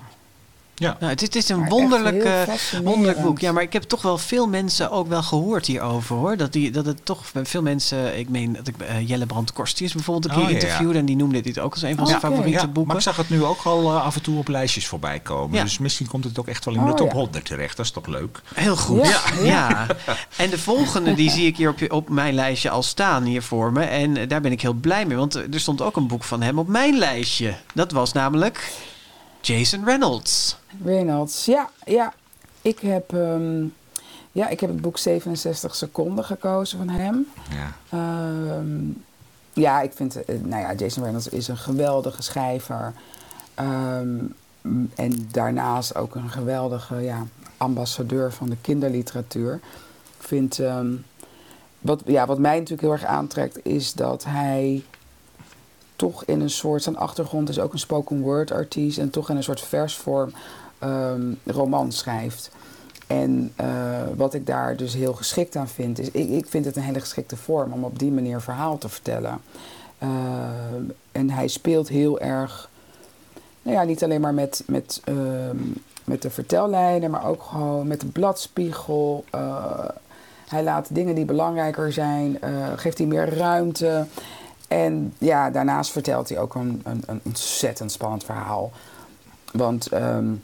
Nou, 0.79 0.95
het, 1.00 1.21
is- 1.21 1.27
het 1.27 1.36
is 1.36 1.50
een 1.50 1.59
Maar 1.59 1.69
wonderlijk, 1.69 2.24
eh, 2.24 2.41
wonderlijk 2.83 3.21
boek. 3.21 3.39
Ja, 3.39 3.51
maar 3.51 3.63
ik 3.63 3.74
heb 3.74 3.83
toch 3.83 4.01
wel 4.01 4.17
veel 4.17 4.48
mensen 4.48 4.91
ook 4.91 5.07
wel 5.07 5.24
gehoord 5.24 5.65
hierover 5.65 6.15
hoor. 6.15 6.38
Dat, 6.38 6.53
die, 6.53 6.71
dat 6.71 6.86
het 6.86 7.05
toch 7.05 7.31
bij 7.33 7.45
veel 7.45 7.62
mensen. 7.62 8.17
Ik 8.19 8.29
meen 8.29 8.53
dat 8.53 8.67
ik 8.67 8.75
eh, 8.79 9.07
Jelle 9.07 9.25
Brand 9.25 9.53
Korstius 9.53 9.93
bijvoorbeeld 9.93 10.33
een 10.33 10.39
Oh, 10.39 10.45
keer 10.48 10.55
ja, 10.55 10.62
ja. 10.62 10.63
interviewde. 10.65 11.00
En 11.00 11.05
die 11.05 11.15
noemde 11.15 11.41
dit 11.41 11.59
ook 11.59 11.74
als 11.74 11.81
een 11.81 11.95
van 11.95 12.03
Oh, 12.03 12.09
zijn 12.09 12.17
oké. 12.21 12.29
favoriete 12.31 12.59
Ja, 12.59 12.67
boeken. 12.67 12.88
maar 12.88 12.95
ik 12.95 13.01
zag 13.01 13.15
het 13.17 13.29
nu 13.29 13.43
ook 13.43 13.62
al 13.63 13.81
eh, 13.83 14.03
af 14.05 14.15
en 14.15 14.21
toe 14.21 14.38
op 14.38 14.48
lijstjes 14.48 14.88
voorbij 14.88 15.19
komen. 15.19 15.57
Ja. 15.57 15.63
Dus 15.63 15.77
misschien 15.77 16.07
komt 16.07 16.24
het 16.24 16.39
ook 16.39 16.48
echt 16.48 16.65
wel 16.65 16.74
in 16.74 16.79
Oh, 16.79 16.88
de 16.88 16.93
top 16.93 17.07
ja. 17.12 17.15
100 17.17 17.45
terecht. 17.45 17.77
Dat 17.77 17.86
is 17.86 17.91
toch 17.91 18.07
leuk? 18.07 18.41
Heel 18.55 18.77
goed. 18.77 19.07
Ja, 19.07 19.21
Ja, 19.43 19.43
ja. 19.43 19.88
En 20.43 20.50
de 20.50 20.57
volgende 20.59 21.13
die 21.13 21.29
zie 21.31 21.45
ik 21.48 21.57
hier 21.57 21.69
op, 21.69 21.79
je- 21.79 21.91
op 21.91 22.09
mijn 22.09 22.33
lijstje 22.33 22.69
al 22.69 22.83
staan 22.83 23.24
hier 23.24 23.41
voor 23.41 23.71
me. 23.71 23.83
En 23.83 24.17
eh, 24.17 24.27
daar 24.29 24.41
ben 24.41 24.51
ik 24.51 24.62
heel 24.62 24.74
blij 24.74 25.05
mee. 25.05 25.17
Want 25.17 25.36
er 25.36 25.59
stond 25.59 25.81
ook 25.81 25.95
een 25.95 26.07
boek 26.07 26.24
van 26.24 26.41
hem 26.41 26.59
op 26.59 26.67
mijn 26.67 26.98
lijstje. 26.98 27.53
Dat 27.74 27.91
was 27.91 28.12
namelijk 28.13 28.71
Jason 29.41 29.86
Reynolds. 29.86 30.58
Reynolds, 30.84 31.46
ja, 31.46 31.69
ja. 31.86 32.13
Ik 32.62 32.79
heb, 32.79 33.13
ehm, 33.13 33.65
ja, 34.31 34.48
ik 34.48 34.60
heb 34.60 34.69
het 34.69 34.81
boek 34.81 34.98
67 34.98 35.75
seconden 35.75 36.25
gekozen 36.25 36.77
van 36.77 36.89
hem. 36.89 37.27
Ja. 37.50 37.74
Ehm, 37.89 38.91
ja, 39.53 39.81
ik 39.81 39.93
vind, 39.93 40.24
eh, 40.24 40.39
nou 40.41 40.62
ja, 40.62 40.74
Jason 40.74 41.03
Reynolds 41.03 41.27
is 41.27 41.48
een 41.48 41.58
geweldige 41.58 42.22
schrijver. 42.22 42.93
Ehm, 43.53 44.17
en 44.96 45.27
daarnaast 45.31 45.96
ook 45.96 46.15
een 46.15 46.29
geweldige 46.29 46.96
ja, 46.96 47.25
ambassadeur 47.58 48.31
van 48.34 48.50
de 48.50 48.58
kinderliteratuur. 48.62 49.53
Ik 50.19 50.27
vind, 50.27 50.60
ehm, 50.60 50.91
wat, 51.79 52.01
ja, 52.05 52.25
wat 52.25 52.39
mij 52.39 52.53
natuurlijk 52.53 52.81
heel 52.81 52.91
erg 52.91 53.05
aantrekt, 53.05 53.65
is 53.65 53.93
dat 53.93 54.24
hij 54.24 54.84
toch 55.99 56.23
in 56.23 56.41
een 56.41 56.49
soort... 56.49 56.83
Zijn 56.83 56.97
achtergrond 56.97 57.49
is 57.49 57.59
ook 57.59 57.73
een 57.73 57.79
spoken 57.79 58.21
word 58.21 58.51
artiest... 58.51 58.97
en 58.97 59.09
toch 59.09 59.29
in 59.29 59.35
een 59.35 59.43
soort 59.43 59.61
versvorm 59.61 60.31
um, 60.83 61.39
roman 61.45 61.91
schrijft. 61.91 62.51
En 63.07 63.53
uh, 63.61 63.67
wat 64.15 64.33
ik 64.33 64.45
daar 64.45 64.75
dus 64.75 64.93
heel 64.93 65.13
geschikt 65.13 65.55
aan 65.55 65.67
vind... 65.67 65.99
is 65.99 66.11
ik, 66.11 66.29
ik 66.29 66.45
vind 66.47 66.65
het 66.65 66.75
een 66.75 66.83
hele 66.83 66.99
geschikte 66.99 67.35
vorm 67.35 67.73
om 67.73 67.83
op 67.83 67.99
die 67.99 68.11
manier 68.11 68.41
verhaal 68.41 68.77
te 68.77 68.89
vertellen. 68.89 69.41
Uh, 70.03 70.09
en 71.11 71.29
hij 71.29 71.47
speelt 71.47 71.87
heel 71.87 72.19
erg... 72.19 72.69
Nou 73.61 73.77
ja, 73.77 73.83
niet 73.83 74.03
alleen 74.03 74.21
maar 74.21 74.33
met... 74.33 74.63
met 74.67 75.01
um, 75.05 75.73
met 76.09 76.21
de 76.21 76.29
vertellijnen, 76.29 77.11
maar 77.11 77.25
ook 77.25 77.43
gewoon 77.43 77.87
met 77.87 77.99
de 77.99 78.05
bladspiegel. 78.05 79.25
Uh, 79.35 79.89
hij 80.47 80.63
laat 80.63 80.87
dingen 80.91 81.15
die 81.15 81.25
belangrijker 81.25 81.93
zijn, 81.93 82.37
uh, 82.43 82.67
geeft 82.75 82.97
hij 82.97 83.07
meer 83.07 83.37
ruimte. 83.37 84.05
En 84.69 85.13
ja, 85.17 85.49
daarnaast 85.49 85.91
vertelt 85.91 86.29
hij 86.29 86.39
ook 86.39 86.55
een, 86.55 86.81
een, 86.83 87.03
een 87.05 87.21
ontzettend 87.23 87.91
spannend 87.91 88.23
verhaal. 88.23 88.71
Want 89.51 89.93
um, 89.93 90.43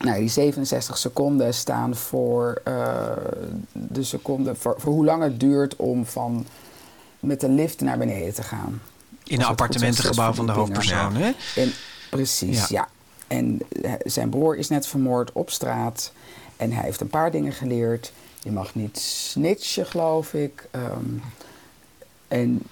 nou, 0.00 0.18
die 0.18 0.28
67 0.28 0.98
seconden 0.98 1.54
staan 1.54 1.96
voor 1.96 2.62
uh, 2.68 3.02
de 3.72 4.02
seconde, 4.02 4.54
voor, 4.54 4.74
voor, 4.78 4.92
hoe 4.92 5.04
lang 5.04 5.22
het 5.22 5.40
duurt 5.40 5.76
om 5.76 6.06
van 6.06 6.46
met 7.20 7.40
de 7.40 7.48
lift 7.48 7.80
naar 7.80 7.98
beneden 7.98 8.34
te 8.34 8.42
gaan. 8.42 8.82
In 9.24 9.40
een 9.40 9.46
appartementengebouw 9.46 10.32
van 10.32 10.46
de 10.46 10.52
hoofdpersoon, 10.52 11.14
hè? 11.14 11.32
In, 11.54 11.72
precies, 12.10 12.68
ja. 12.68 12.68
ja. 12.68 12.88
En 13.26 13.60
zijn 14.04 14.28
broer 14.28 14.56
is 14.56 14.68
net 14.68 14.86
vermoord 14.86 15.32
op 15.32 15.50
straat. 15.50 16.12
En 16.56 16.72
hij 16.72 16.84
heeft 16.84 17.00
een 17.00 17.08
paar 17.08 17.30
dingen 17.30 17.52
geleerd. 17.52 18.12
Je 18.42 18.50
mag 18.50 18.74
niet 18.74 18.98
snitchen, 18.98 19.86
geloof 19.86 20.34
ik. 20.34 20.68
Um, 20.72 21.22
en 22.28 22.62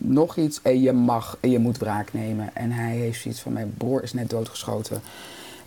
nog 0.00 0.36
iets. 0.36 0.62
En 0.62 0.80
je 0.80 0.92
mag 0.92 1.36
en 1.40 1.50
je 1.50 1.58
moet 1.58 1.78
wraak 1.78 2.12
nemen. 2.12 2.50
En 2.54 2.72
hij 2.72 2.96
heeft 2.96 3.20
zoiets 3.20 3.40
van: 3.40 3.52
Mijn 3.52 3.74
broer 3.76 4.02
is 4.02 4.12
net 4.12 4.30
doodgeschoten. 4.30 5.02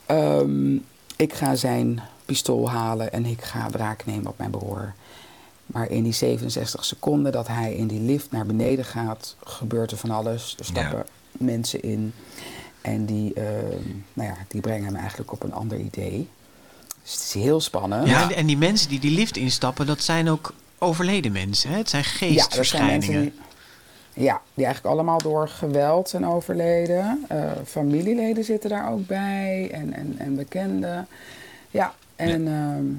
Um, 0.07 0.85
ik 1.15 1.33
ga 1.33 1.55
zijn 1.55 2.01
pistool 2.25 2.69
halen 2.69 3.11
en 3.11 3.25
ik 3.25 3.41
ga 3.41 3.69
wraak 3.69 4.05
nemen 4.05 4.27
op 4.27 4.37
mijn 4.37 4.51
broer. 4.51 4.93
Maar 5.65 5.89
in 5.89 6.03
die 6.03 6.13
67 6.13 6.85
seconden 6.85 7.31
dat 7.31 7.47
hij 7.47 7.75
in 7.75 7.87
die 7.87 7.99
lift 7.99 8.31
naar 8.31 8.45
beneden 8.45 8.85
gaat, 8.85 9.35
gebeurt 9.43 9.91
er 9.91 9.97
van 9.97 10.11
alles. 10.11 10.55
Er 10.59 10.65
stappen 10.65 10.97
ja. 10.97 11.05
mensen 11.31 11.81
in. 11.81 12.13
En 12.81 13.05
die, 13.05 13.33
uh, 13.35 13.43
nou 14.13 14.29
ja, 14.29 14.37
die 14.47 14.61
brengen 14.61 14.85
hem 14.85 14.95
eigenlijk 14.95 15.31
op 15.31 15.43
een 15.43 15.53
ander 15.53 15.79
idee. 15.79 16.27
Dus 17.03 17.11
het 17.11 17.21
is 17.21 17.33
heel 17.33 17.61
spannend. 17.61 18.07
Ja, 18.07 18.31
en 18.31 18.45
die 18.45 18.57
mensen 18.57 18.89
die 18.89 18.99
die 18.99 19.15
lift 19.15 19.37
instappen, 19.37 19.85
dat 19.85 20.01
zijn 20.01 20.29
ook 20.29 20.53
overleden 20.77 21.31
mensen. 21.31 21.69
Hè? 21.69 21.77
Het 21.77 21.89
zijn 21.89 22.03
geestverschijningen. 22.03 23.23
Ja, 23.23 23.31
ja, 24.13 24.41
die 24.53 24.65
eigenlijk 24.65 24.95
allemaal 24.95 25.17
door 25.17 25.49
geweld 25.49 26.09
zijn 26.09 26.27
overleden. 26.27 27.25
Uh, 27.31 27.51
familieleden 27.65 28.43
zitten 28.43 28.69
daar 28.69 28.91
ook 28.91 29.07
bij 29.07 29.69
en, 29.71 29.93
en, 29.93 30.15
en 30.17 30.35
bekenden. 30.35 31.07
Ja, 31.71 31.93
en... 32.15 32.43
Ja. 32.43 32.77
Uh, 32.77 32.95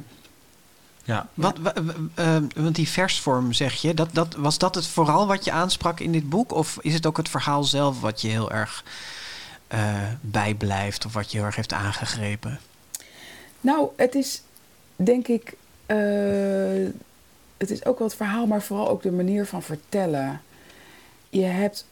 ja. 1.06 1.28
Wat, 1.34 1.58
uh, 2.18 2.36
want 2.56 2.74
die 2.74 2.88
versvorm 2.88 3.52
zeg 3.52 3.74
je, 3.74 3.94
dat, 3.94 4.08
dat, 4.12 4.34
was 4.34 4.58
dat 4.58 4.74
het 4.74 4.86
vooral 4.86 5.26
wat 5.26 5.44
je 5.44 5.52
aansprak 5.52 6.00
in 6.00 6.12
dit 6.12 6.28
boek? 6.28 6.52
Of 6.52 6.78
is 6.80 6.94
het 6.94 7.06
ook 7.06 7.16
het 7.16 7.28
verhaal 7.28 7.64
zelf 7.64 8.00
wat 8.00 8.20
je 8.20 8.28
heel 8.28 8.50
erg 8.50 8.84
uh, 9.74 9.94
bijblijft 10.20 11.06
of 11.06 11.12
wat 11.12 11.30
je 11.30 11.36
heel 11.36 11.46
erg 11.46 11.56
heeft 11.56 11.72
aangegrepen? 11.72 12.60
Nou, 13.60 13.88
het 13.96 14.14
is 14.14 14.42
denk 14.96 15.28
ik. 15.28 15.56
Uh, 15.86 16.90
het 17.56 17.70
is 17.70 17.84
ook 17.84 17.98
wel 17.98 18.08
het 18.08 18.16
verhaal, 18.16 18.46
maar 18.46 18.62
vooral 18.62 18.88
ook 18.88 19.02
de 19.02 19.12
manier 19.12 19.46
van 19.46 19.62
vertellen. 19.62 20.40
Je 21.34 21.44
hebt 21.44 21.86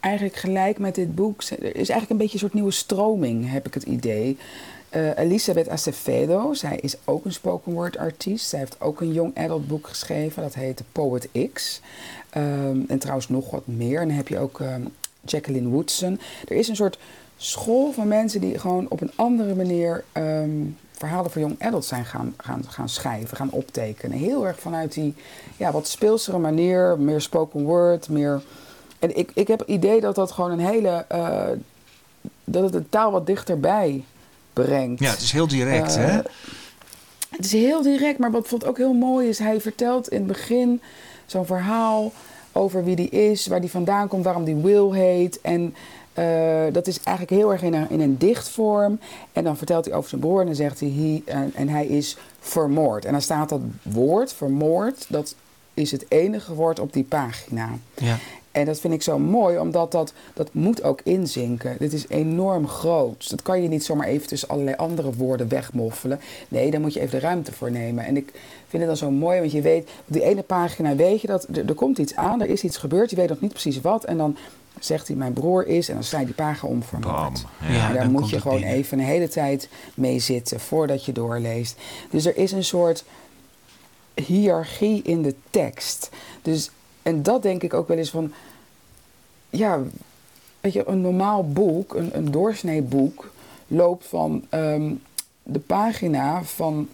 eigenlijk 0.00 0.36
gelijk 0.36 0.78
met 0.78 0.94
dit 0.94 1.14
boek. 1.14 1.42
Er 1.42 1.62
is 1.62 1.74
eigenlijk 1.74 2.10
een 2.10 2.16
beetje 2.16 2.32
een 2.32 2.38
soort 2.38 2.54
nieuwe 2.54 2.70
stroming, 2.70 3.50
heb 3.50 3.66
ik 3.66 3.74
het 3.74 3.82
idee. 3.82 4.38
Uh, 4.90 5.18
Elisabeth 5.18 5.68
Acevedo, 5.68 6.54
zij 6.54 6.78
is 6.80 6.96
ook 7.04 7.24
een 7.24 7.32
spoken 7.32 7.72
word 7.72 7.96
artiest. 7.96 8.48
Zij 8.48 8.58
heeft 8.58 8.80
ook 8.80 9.00
een 9.00 9.12
young 9.12 9.36
adult 9.38 9.66
boek 9.66 9.86
geschreven, 9.86 10.42
dat 10.42 10.54
heet 10.54 10.82
Poet 10.92 11.28
X. 11.52 11.80
Um, 12.36 12.84
en 12.88 12.98
trouwens 12.98 13.28
nog 13.28 13.50
wat 13.50 13.66
meer. 13.66 14.00
En 14.00 14.08
dan 14.08 14.16
heb 14.16 14.28
je 14.28 14.38
ook 14.38 14.60
um, 14.60 14.88
Jacqueline 15.24 15.68
Woodson. 15.68 16.20
Er 16.48 16.56
is 16.56 16.68
een 16.68 16.76
soort 16.76 16.98
school 17.36 17.92
van 17.92 18.08
mensen 18.08 18.40
die 18.40 18.58
gewoon 18.58 18.86
op 18.88 19.00
een 19.00 19.12
andere 19.14 19.54
manier 19.54 20.04
um, 20.14 20.76
verhalen 20.98 21.30
voor 21.30 21.40
young 21.40 21.62
adults 21.62 21.88
zijn 21.88 22.04
gaan, 22.04 22.34
gaan, 22.36 22.64
gaan 22.68 22.88
schrijven, 22.88 23.36
gaan 23.36 23.50
optekenen. 23.50 24.18
Heel 24.18 24.46
erg 24.46 24.58
vanuit 24.58 24.92
die 24.92 25.14
ja, 25.56 25.72
wat 25.72 25.88
speelsere 25.88 26.38
manier, 26.38 26.98
meer 26.98 27.20
spoken 27.20 27.62
word, 27.62 28.08
meer... 28.08 28.42
En 28.98 29.16
ik, 29.16 29.30
ik 29.34 29.48
heb 29.48 29.58
het 29.58 29.68
idee 29.68 30.00
dat 30.00 30.14
dat 30.14 30.32
gewoon 30.32 30.50
een 30.50 30.66
hele... 30.66 31.04
Uh, 31.12 31.44
dat 32.44 32.62
het 32.62 32.72
de 32.72 32.88
taal 32.88 33.10
wat 33.10 33.26
dichterbij 33.26 34.04
brengt. 34.52 35.00
Ja, 35.00 35.10
het 35.10 35.20
is 35.20 35.32
heel 35.32 35.48
direct, 35.48 35.96
uh, 35.96 36.04
hè? 36.04 36.20
Het 37.28 37.44
is 37.44 37.52
heel 37.52 37.82
direct, 37.82 38.18
maar 38.18 38.30
wat 38.30 38.40
bijvoorbeeld 38.40 38.70
ook 38.70 38.78
heel 38.78 38.94
mooi 38.94 39.28
is... 39.28 39.38
hij 39.38 39.60
vertelt 39.60 40.08
in 40.08 40.18
het 40.18 40.26
begin 40.26 40.80
zo'n 41.26 41.46
verhaal 41.46 42.12
over 42.52 42.84
wie 42.84 42.96
die 42.96 43.08
is, 43.08 43.46
waar 43.46 43.60
die 43.60 43.70
vandaan 43.70 44.08
komt, 44.08 44.24
waarom 44.24 44.44
die 44.44 44.56
Will 44.56 44.90
heet. 44.90 45.40
En 45.40 45.74
uh, 46.18 46.72
dat 46.72 46.86
is 46.86 47.00
eigenlijk 47.02 47.36
heel 47.36 47.52
erg 47.52 47.62
in 47.62 47.74
een, 47.74 47.90
in 47.90 48.00
een 48.00 48.18
dichtvorm. 48.18 48.98
En 49.32 49.44
dan 49.44 49.56
vertelt 49.56 49.84
hij 49.84 49.94
over 49.94 50.08
zijn 50.08 50.20
broer 50.20 50.40
en 50.40 50.46
dan 50.46 50.54
zegt 50.54 50.80
hij, 50.80 50.88
hij 50.88 51.22
en, 51.34 51.52
en 51.54 51.68
hij 51.68 51.86
is 51.86 52.16
vermoord. 52.40 53.04
En 53.04 53.12
dan 53.12 53.22
staat 53.22 53.48
dat 53.48 53.60
woord, 53.82 54.32
vermoord, 54.32 55.04
dat 55.08 55.34
is 55.74 55.90
het 55.90 56.04
enige 56.08 56.54
woord 56.54 56.78
op 56.78 56.92
die 56.92 57.04
pagina. 57.04 57.70
Ja. 57.94 58.16
En 58.56 58.64
dat 58.64 58.80
vind 58.80 58.94
ik 58.94 59.02
zo 59.02 59.18
mooi, 59.18 59.58
omdat 59.58 59.92
dat, 59.92 60.12
dat 60.34 60.48
moet 60.52 60.82
ook 60.82 61.00
inzinken. 61.04 61.76
Dit 61.78 61.92
is 61.92 62.08
enorm 62.08 62.68
groot. 62.68 63.30
Dat 63.30 63.42
kan 63.42 63.62
je 63.62 63.68
niet 63.68 63.84
zomaar 63.84 64.06
even 64.06 64.28
tussen 64.28 64.48
allerlei 64.48 64.76
andere 64.76 65.12
woorden 65.14 65.48
wegmoffelen. 65.48 66.20
Nee, 66.48 66.70
daar 66.70 66.80
moet 66.80 66.94
je 66.94 67.00
even 67.00 67.20
de 67.20 67.26
ruimte 67.26 67.52
voor 67.52 67.70
nemen. 67.70 68.04
En 68.04 68.16
ik 68.16 68.32
vind 68.68 68.82
het 68.82 68.86
dan 68.86 68.96
zo 68.96 69.10
mooi, 69.10 69.40
want 69.40 69.52
je 69.52 69.60
weet, 69.60 69.82
op 69.82 70.12
die 70.12 70.22
ene 70.22 70.42
pagina 70.42 70.94
weet 70.94 71.20
je 71.20 71.26
dat 71.26 71.46
er, 71.48 71.68
er 71.68 71.74
komt 71.74 71.98
iets 71.98 72.14
aan, 72.14 72.40
er 72.40 72.48
is 72.48 72.62
iets 72.62 72.76
gebeurd, 72.76 73.10
je 73.10 73.16
weet 73.16 73.28
nog 73.28 73.40
niet 73.40 73.52
precies 73.52 73.80
wat. 73.80 74.04
En 74.04 74.16
dan 74.16 74.36
zegt 74.80 75.06
hij, 75.08 75.16
mijn 75.16 75.32
broer 75.32 75.66
is, 75.66 75.88
en 75.88 75.94
dan 75.94 76.04
sta 76.04 76.18
je 76.18 76.26
die 76.26 76.34
pagina 76.34 76.72
om 76.72 76.82
voor 76.82 76.98
Ja, 77.02 77.88
en 77.88 77.94
daar 77.94 78.10
moet 78.10 78.30
je 78.30 78.40
gewoon 78.40 78.62
even 78.62 78.98
een 78.98 79.04
hele 79.04 79.28
tijd 79.28 79.68
mee 79.94 80.18
zitten 80.18 80.60
voordat 80.60 81.04
je 81.04 81.12
doorleest. 81.12 81.76
Dus 82.10 82.26
er 82.26 82.36
is 82.36 82.52
een 82.52 82.64
soort 82.64 83.04
hiërarchie 84.14 85.02
in 85.02 85.22
de 85.22 85.34
tekst. 85.50 86.10
Dus 86.42 86.70
en 87.06 87.22
dat 87.22 87.42
denk 87.42 87.62
ik 87.62 87.74
ook 87.74 87.88
wel 87.88 87.96
eens 87.96 88.10
van, 88.10 88.32
ja, 89.50 89.80
weet 90.60 90.72
je, 90.72 90.88
een 90.88 91.00
normaal 91.00 91.48
boek, 91.48 91.94
een, 91.94 92.10
een 92.16 92.30
doorsnee 92.30 92.82
boek, 92.82 93.30
loopt 93.66 94.06
van 94.06 94.44
um, 94.50 95.02
de 95.42 95.58
pagina 95.58 96.42
van 96.42 96.88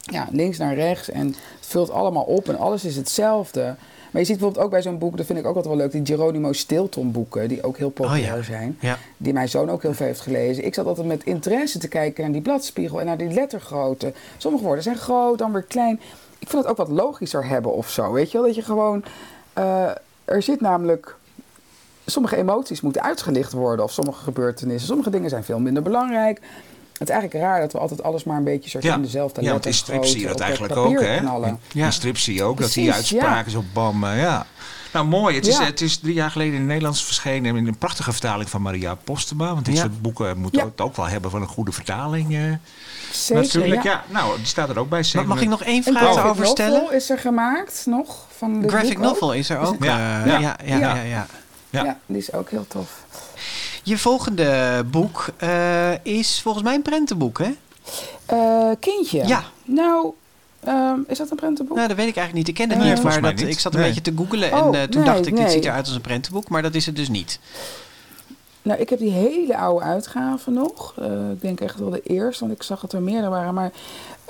ja, 0.00 0.28
links 0.30 0.58
naar 0.58 0.74
rechts 0.74 1.10
en 1.10 1.26
het 1.26 1.66
vult 1.66 1.90
allemaal 1.90 2.22
op 2.22 2.48
en 2.48 2.58
alles 2.58 2.84
is 2.84 2.96
hetzelfde. 2.96 3.62
Maar 4.10 4.20
je 4.20 4.26
ziet 4.26 4.36
bijvoorbeeld 4.36 4.64
ook 4.64 4.70
bij 4.70 4.82
zo'n 4.82 4.98
boek, 4.98 5.16
dat 5.16 5.26
vind 5.26 5.38
ik 5.38 5.46
ook 5.46 5.56
altijd 5.56 5.74
wel 5.74 5.82
leuk, 5.82 5.92
die 5.92 6.16
Geronimo 6.16 6.52
Stilton 6.52 7.12
boeken, 7.12 7.48
die 7.48 7.62
ook 7.62 7.76
heel 7.76 7.90
populair 7.90 8.32
oh 8.32 8.38
ja. 8.38 8.42
zijn. 8.42 8.76
Ja. 8.80 8.98
Die 9.16 9.32
mijn 9.32 9.48
zoon 9.48 9.70
ook 9.70 9.82
heel 9.82 9.94
veel 9.94 10.06
heeft 10.06 10.20
gelezen. 10.20 10.64
Ik 10.64 10.74
zat 10.74 10.86
altijd 10.86 11.06
met 11.06 11.24
interesse 11.24 11.78
te 11.78 11.88
kijken 11.88 12.22
naar 12.22 12.32
die 12.32 12.42
bladspiegel 12.42 13.00
en 13.00 13.06
naar 13.06 13.18
die 13.18 13.30
lettergrootte. 13.30 14.12
Sommige 14.36 14.64
woorden 14.64 14.82
zijn 14.82 14.96
groot, 14.96 15.38
dan 15.38 15.52
weer 15.52 15.62
klein. 15.62 16.00
Ik 16.38 16.48
vind 16.48 16.62
het 16.62 16.70
ook 16.70 16.76
wat 16.76 16.88
logischer 16.88 17.46
hebben 17.46 17.72
of 17.72 17.90
zo, 17.90 18.12
weet 18.12 18.30
je 18.30 18.38
wel? 18.38 18.46
Dat 18.46 18.56
je 18.56 18.62
gewoon... 18.62 19.04
Uh, 19.58 19.90
er 20.24 20.42
zit 20.42 20.60
namelijk 20.60 21.16
sommige 22.06 22.36
emoties 22.36 22.80
moeten 22.80 23.02
uitgelicht 23.02 23.52
worden 23.52 23.84
of 23.84 23.92
sommige 23.92 24.22
gebeurtenissen. 24.22 24.88
Sommige 24.88 25.10
dingen 25.10 25.30
zijn 25.30 25.44
veel 25.44 25.58
minder 25.58 25.82
belangrijk. 25.82 26.40
Het 27.00 27.08
is 27.08 27.14
eigenlijk 27.14 27.44
raar 27.44 27.60
dat 27.60 27.72
we 27.72 27.78
altijd 27.78 28.02
alles 28.02 28.24
maar 28.24 28.36
een 28.36 28.44
beetje 28.44 28.70
soort 28.70 28.84
ja. 28.84 28.94
in 28.94 29.02
dezelfde 29.02 29.42
Ja, 29.42 29.50
want 29.50 29.66
in 29.66 29.74
strip 29.74 30.04
zie 30.04 30.20
je 30.20 30.26
dat 30.26 30.40
eigenlijk 30.40 30.76
ook, 30.76 31.00
hè? 31.00 31.18
Knallen. 31.18 31.60
Ja. 31.72 31.86
In 31.86 31.92
strip 31.92 32.18
zie 32.18 32.34
je 32.34 32.42
ook 32.42 32.56
Precies, 32.56 32.74
dat 32.74 32.84
die 32.84 32.92
uitspraken 32.92 33.52
ja. 33.52 33.58
zo 33.58 33.64
bam, 33.72 34.04
uh, 34.04 34.18
ja. 34.18 34.46
Nou, 34.92 35.06
mooi. 35.06 35.34
Het 35.34 35.46
is, 35.46 35.56
ja. 35.56 35.64
het 35.64 35.80
is 35.80 35.98
drie 35.98 36.14
jaar 36.14 36.30
geleden 36.30 36.52
in 36.52 36.58
het 36.58 36.68
Nederlands 36.68 37.04
verschenen 37.04 37.56
in 37.56 37.66
een 37.66 37.78
prachtige 37.78 38.12
vertaling 38.12 38.50
van 38.50 38.62
Maria 38.62 38.94
Postema. 38.94 39.52
Want 39.52 39.64
dit 39.64 39.74
ja. 39.74 39.80
soort 39.80 40.02
boeken 40.02 40.38
moeten 40.38 40.64
het 40.64 40.80
ook 40.80 40.96
wel 40.96 41.06
hebben 41.06 41.30
van 41.30 41.40
een 41.40 41.48
goede 41.48 41.72
vertaling. 41.72 42.30
Uh, 42.32 42.54
Zeker, 43.12 43.42
natuurlijk, 43.42 43.82
ja. 43.82 44.04
Nou, 44.08 44.36
die 44.36 44.46
staat 44.46 44.68
er 44.68 44.78
ook 44.78 44.88
bij. 44.88 45.04
Maar 45.14 45.26
mag 45.26 45.40
ik 45.40 45.48
nog 45.48 45.62
één 45.62 45.82
vraag 45.82 46.16
een 46.16 46.22
over 46.22 46.46
stellen? 46.46 46.92
is 46.92 47.10
er 47.10 47.18
gemaakt 47.18 47.82
nog 47.86 48.26
van 48.36 48.60
de 48.60 48.68
Graphic 48.68 48.98
novel 48.98 49.32
is 49.32 49.50
er 49.50 49.58
ook. 49.58 49.84
Ja, 49.84 50.24
ja, 50.24 50.38
ja. 50.38 50.56
ja, 50.64 50.94
ja. 51.02 51.26
Ja. 51.70 51.98
die 52.06 52.16
is 52.16 52.32
ook 52.32 52.50
heel 52.50 52.66
tof. 52.68 53.04
Je 53.82 53.98
volgende 53.98 54.82
boek 54.90 55.28
uh, 55.42 56.04
is 56.04 56.40
volgens 56.42 56.64
mij 56.64 56.74
een 56.74 56.82
prentenboek, 56.82 57.38
hè? 57.38 57.50
Uh, 58.32 58.70
kindje? 58.80 59.26
Ja. 59.26 59.44
Nou, 59.64 60.12
um, 60.68 61.04
is 61.08 61.18
dat 61.18 61.30
een 61.30 61.36
prentenboek? 61.36 61.76
Nou, 61.76 61.88
dat 61.88 61.96
weet 61.96 62.08
ik 62.08 62.16
eigenlijk 62.16 62.48
niet. 62.48 62.58
Ik 62.58 62.66
ken 62.66 62.78
het 62.78 62.88
niet, 62.88 63.02
maar 63.02 63.22
dat, 63.22 63.34
niet. 63.34 63.48
ik 63.48 63.58
zat 63.58 63.74
een 63.74 63.80
nee. 63.80 63.88
beetje 63.88 64.02
te 64.02 64.12
googlen 64.16 64.50
en 64.50 64.62
oh, 64.62 64.74
uh, 64.74 64.82
toen 64.82 65.02
nee, 65.02 65.12
dacht 65.12 65.26
ik, 65.26 65.36
dit 65.36 65.50
ziet 65.50 65.64
eruit 65.64 65.86
als 65.86 65.94
een 65.94 66.00
prentenboek, 66.00 66.48
maar 66.48 66.62
dat 66.62 66.74
is 66.74 66.86
het 66.86 66.96
dus 66.96 67.08
niet. 67.08 67.38
Nou, 68.62 68.80
ik 68.80 68.88
heb 68.88 68.98
die 68.98 69.10
hele 69.10 69.56
oude 69.56 69.84
uitgave 69.84 70.50
nog. 70.50 70.94
Uh, 70.98 71.30
ik 71.30 71.40
denk 71.40 71.60
echt 71.60 71.78
wel 71.78 71.90
de 71.90 72.02
eerste, 72.02 72.44
want 72.44 72.56
ik 72.56 72.62
zag 72.62 72.80
dat 72.80 72.92
er 72.92 73.02
meerdere 73.02 73.28
waren. 73.28 73.54
Maar 73.54 73.72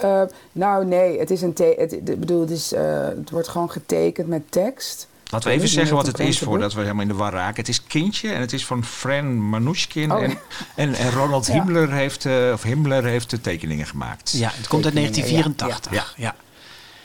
uh, 0.04 0.22
nou, 0.52 0.86
nee, 0.86 1.18
het 1.18 1.30
is 1.30 1.42
een. 1.42 1.54
Het, 1.56 1.92
ik 1.92 2.20
bedoel, 2.20 2.40
het, 2.40 2.50
is, 2.50 2.72
uh, 2.72 2.80
het 3.04 3.30
wordt 3.30 3.48
gewoon 3.48 3.70
getekend 3.70 4.28
met 4.28 4.52
tekst. 4.52 5.08
Laten 5.30 5.48
we 5.48 5.54
Ik 5.54 5.60
even 5.60 5.72
zeggen 5.74 5.96
wat 5.96 6.06
het 6.06 6.18
is 6.18 6.38
voordat 6.38 6.72
we 6.74 6.80
helemaal 6.80 7.02
in 7.02 7.08
de 7.08 7.14
war 7.14 7.32
raken. 7.32 7.56
Het 7.56 7.68
is 7.68 7.82
Kindje 7.82 8.32
en 8.32 8.40
het 8.40 8.52
is 8.52 8.66
van 8.66 8.84
Fran 8.84 9.48
Manushkin. 9.48 10.12
Oh. 10.12 10.22
En, 10.22 10.38
en, 10.74 10.94
en 10.94 11.10
Ronald 11.10 11.46
Ja. 11.46 11.52
Himmler, 11.52 11.92
heeft, 11.92 12.24
eh, 12.24 12.50
of 12.52 12.62
Himmler 12.62 13.04
heeft 13.04 13.30
de 13.30 13.40
tekeningen 13.40 13.86
gemaakt. 13.86 14.30
Ja, 14.32 14.50
het 14.54 14.68
komt 14.68 14.84
uit 14.84 14.94
Tekeningen, 14.94 15.54
1984. 15.56 15.92
ja. 15.92 16.04
Ja. 16.24 16.34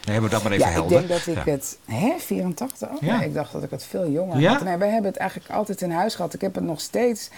Dan 0.02 0.14
hebben 0.14 0.30
we 0.32 0.36
dat 0.36 0.44
maar 0.44 0.52
even 0.52 0.64
Ja, 0.66 0.70
ik 0.72 0.78
helder. 0.78 0.98
denk 0.98 1.10
dat 1.26 1.28
ik 1.38 1.46
Ja. 1.46 1.52
het... 1.52 1.78
Hè, 1.86 2.14
84? 2.20 2.90
Oh, 2.90 3.02
Ja. 3.02 3.18
nee, 3.18 3.28
ik 3.28 3.34
dacht 3.34 3.52
dat 3.52 3.64
ik 3.64 3.70
het 3.70 3.86
veel 3.90 4.10
jonger 4.12 4.40
Ja? 4.40 4.52
had. 4.54 4.64
Nee, 4.64 4.78
wij 4.78 4.90
hebben 4.90 5.12
het 5.12 5.20
eigenlijk 5.20 5.52
altijd 5.52 5.82
in 5.82 5.92
huis 5.92 6.16
gehad. 6.16 6.34
Ik 6.34 6.42
heb 6.42 6.56
het 6.56 6.64
nog 6.64 6.82
steeds. 6.82 7.30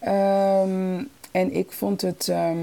Ehm, 0.00 1.02
en 1.30 1.54
ik 1.56 1.72
vond 1.72 2.00
het... 2.00 2.28
ehm, 2.28 2.58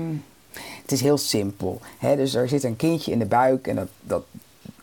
het 0.82 0.92
is 0.92 1.02
heel 1.02 1.18
simpel. 1.18 1.82
Hè? 1.98 2.16
Dus 2.16 2.34
er 2.34 2.48
zit 2.50 2.64
een 2.64 2.76
kindje 2.76 3.12
in 3.12 3.20
de 3.20 3.26
buik 3.26 3.68
en 3.68 3.76
dat... 3.76 3.88
dat 4.02 4.24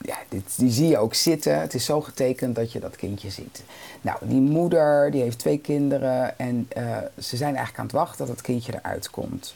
ja, 0.06 0.16
dit, 0.28 0.42
die 0.56 0.70
zie 0.70 0.88
je 0.88 0.98
ook 0.98 1.14
zitten. 1.14 1.60
Het 1.60 1.74
is 1.74 1.84
zo 1.84 2.00
getekend 2.00 2.54
dat 2.54 2.72
je 2.72 2.80
dat 2.80 2.96
kindje 2.96 3.30
ziet. 3.30 3.62
Nou, 4.00 4.18
die 4.20 4.40
moeder 4.40 5.10
die 5.10 5.22
heeft 5.22 5.38
twee 5.38 5.58
kinderen 5.58 6.38
en 6.38 6.66
eh, 6.68 6.96
ze 7.18 7.36
zijn 7.36 7.56
eigenlijk 7.56 7.78
aan 7.78 7.84
het 7.84 7.94
wachten 7.94 8.18
dat 8.18 8.36
het 8.36 8.44
kindje 8.44 8.72
eruit 8.74 9.10
komt. 9.10 9.54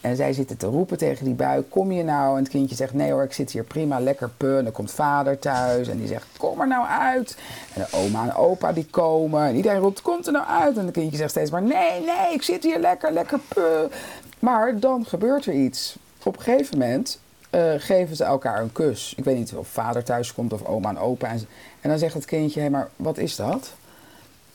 En 0.00 0.16
zij 0.16 0.32
zitten 0.32 0.56
te 0.56 0.66
roepen 0.66 0.98
tegen 0.98 1.24
die 1.24 1.34
buik, 1.34 1.70
kom 1.70 1.92
je 1.92 2.02
nou? 2.02 2.36
En 2.36 2.42
het 2.42 2.52
kindje 2.52 2.76
zegt, 2.76 2.94
nee 2.94 3.12
hoor, 3.12 3.22
ik 3.22 3.32
zit 3.32 3.50
hier 3.50 3.64
prima, 3.64 4.00
lekker 4.00 4.28
pun. 4.36 4.58
En 4.58 4.64
dan 4.64 4.72
komt 4.72 4.90
vader 4.90 5.38
thuis 5.38 5.88
en 5.88 5.98
die 5.98 6.06
zegt, 6.06 6.26
kom 6.36 6.60
er 6.60 6.66
nou 6.66 6.86
uit. 6.86 7.36
En 7.74 7.80
de 7.80 7.96
oma 7.96 8.22
en 8.22 8.34
opa 8.34 8.72
die 8.72 8.86
komen 8.90 9.46
en 9.46 9.56
iedereen 9.56 9.80
roept, 9.80 10.02
komt 10.02 10.26
er 10.26 10.32
nou 10.32 10.46
uit? 10.46 10.76
En 10.76 10.84
het 10.84 10.94
kindje 10.94 11.16
zegt 11.16 11.30
steeds 11.30 11.50
maar, 11.50 11.62
nee, 11.62 12.04
nee, 12.04 12.32
ik 12.32 12.42
zit 12.42 12.62
hier 12.62 12.78
lekker, 12.78 13.12
lekker 13.12 13.38
pun. 13.38 13.90
Maar 14.38 14.78
dan 14.78 15.04
gebeurt 15.06 15.46
er 15.46 15.54
iets. 15.54 15.96
Op 16.22 16.36
een 16.36 16.42
gegeven 16.42 16.78
moment 16.78 17.18
eh, 17.50 17.72
geven 17.78 18.16
ze 18.16 18.24
elkaar 18.24 18.60
een 18.60 18.72
kus. 18.72 19.12
Ik 19.16 19.24
weet 19.24 19.36
niet 19.36 19.52
of 19.54 19.68
vader 19.68 20.04
thuis 20.04 20.34
komt 20.34 20.52
of 20.52 20.64
oma 20.64 20.88
en 20.88 20.98
opa. 20.98 21.28
En, 21.28 21.46
en 21.80 21.90
dan 21.90 21.98
zegt 21.98 22.14
het 22.14 22.24
kindje, 22.24 22.60
hé, 22.60 22.70
maar 22.70 22.88
wat 22.96 23.18
is 23.18 23.36
dat? 23.36 23.72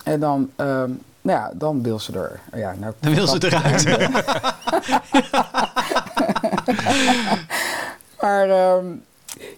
En 0.03 0.19
dan, 0.19 0.51
ehm, 0.55 0.89
nou 1.21 1.39
ja, 1.39 1.51
dan 1.53 1.83
wil 1.83 1.99
ze 1.99 2.19
er. 2.19 2.39
Ja, 2.59 2.75
nou, 2.79 2.93
Dan 2.99 3.13
wil 3.13 3.27
ze 3.27 3.45
eruit. 3.45 3.83
Maar 8.25 8.49
ehm, 8.49 8.85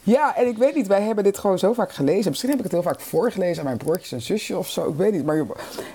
ja, 0.04 0.36
en 0.36 0.48
ik 0.48 0.58
weet 0.58 0.76
niet, 0.76 0.88
wij 0.88 1.02
hebben 1.02 1.24
dit 1.24 1.38
gewoon 1.38 1.60
zo 1.60 1.74
vaak 1.74 1.92
gelezen. 1.92 2.30
Misschien 2.30 2.50
heb 2.50 2.58
ik 2.58 2.64
het 2.64 2.74
heel 2.74 2.82
vaak 2.82 3.00
voorgelezen 3.00 3.60
aan 3.60 3.66
mijn 3.66 3.78
broertjes 3.78 4.12
en 4.12 4.22
zusje 4.22 4.58
of 4.58 4.70
zo. 4.70 4.90
Ik 4.90 4.96
weet 4.96 5.12
niet. 5.12 5.26
Maar 5.26 5.38
het 5.38 5.48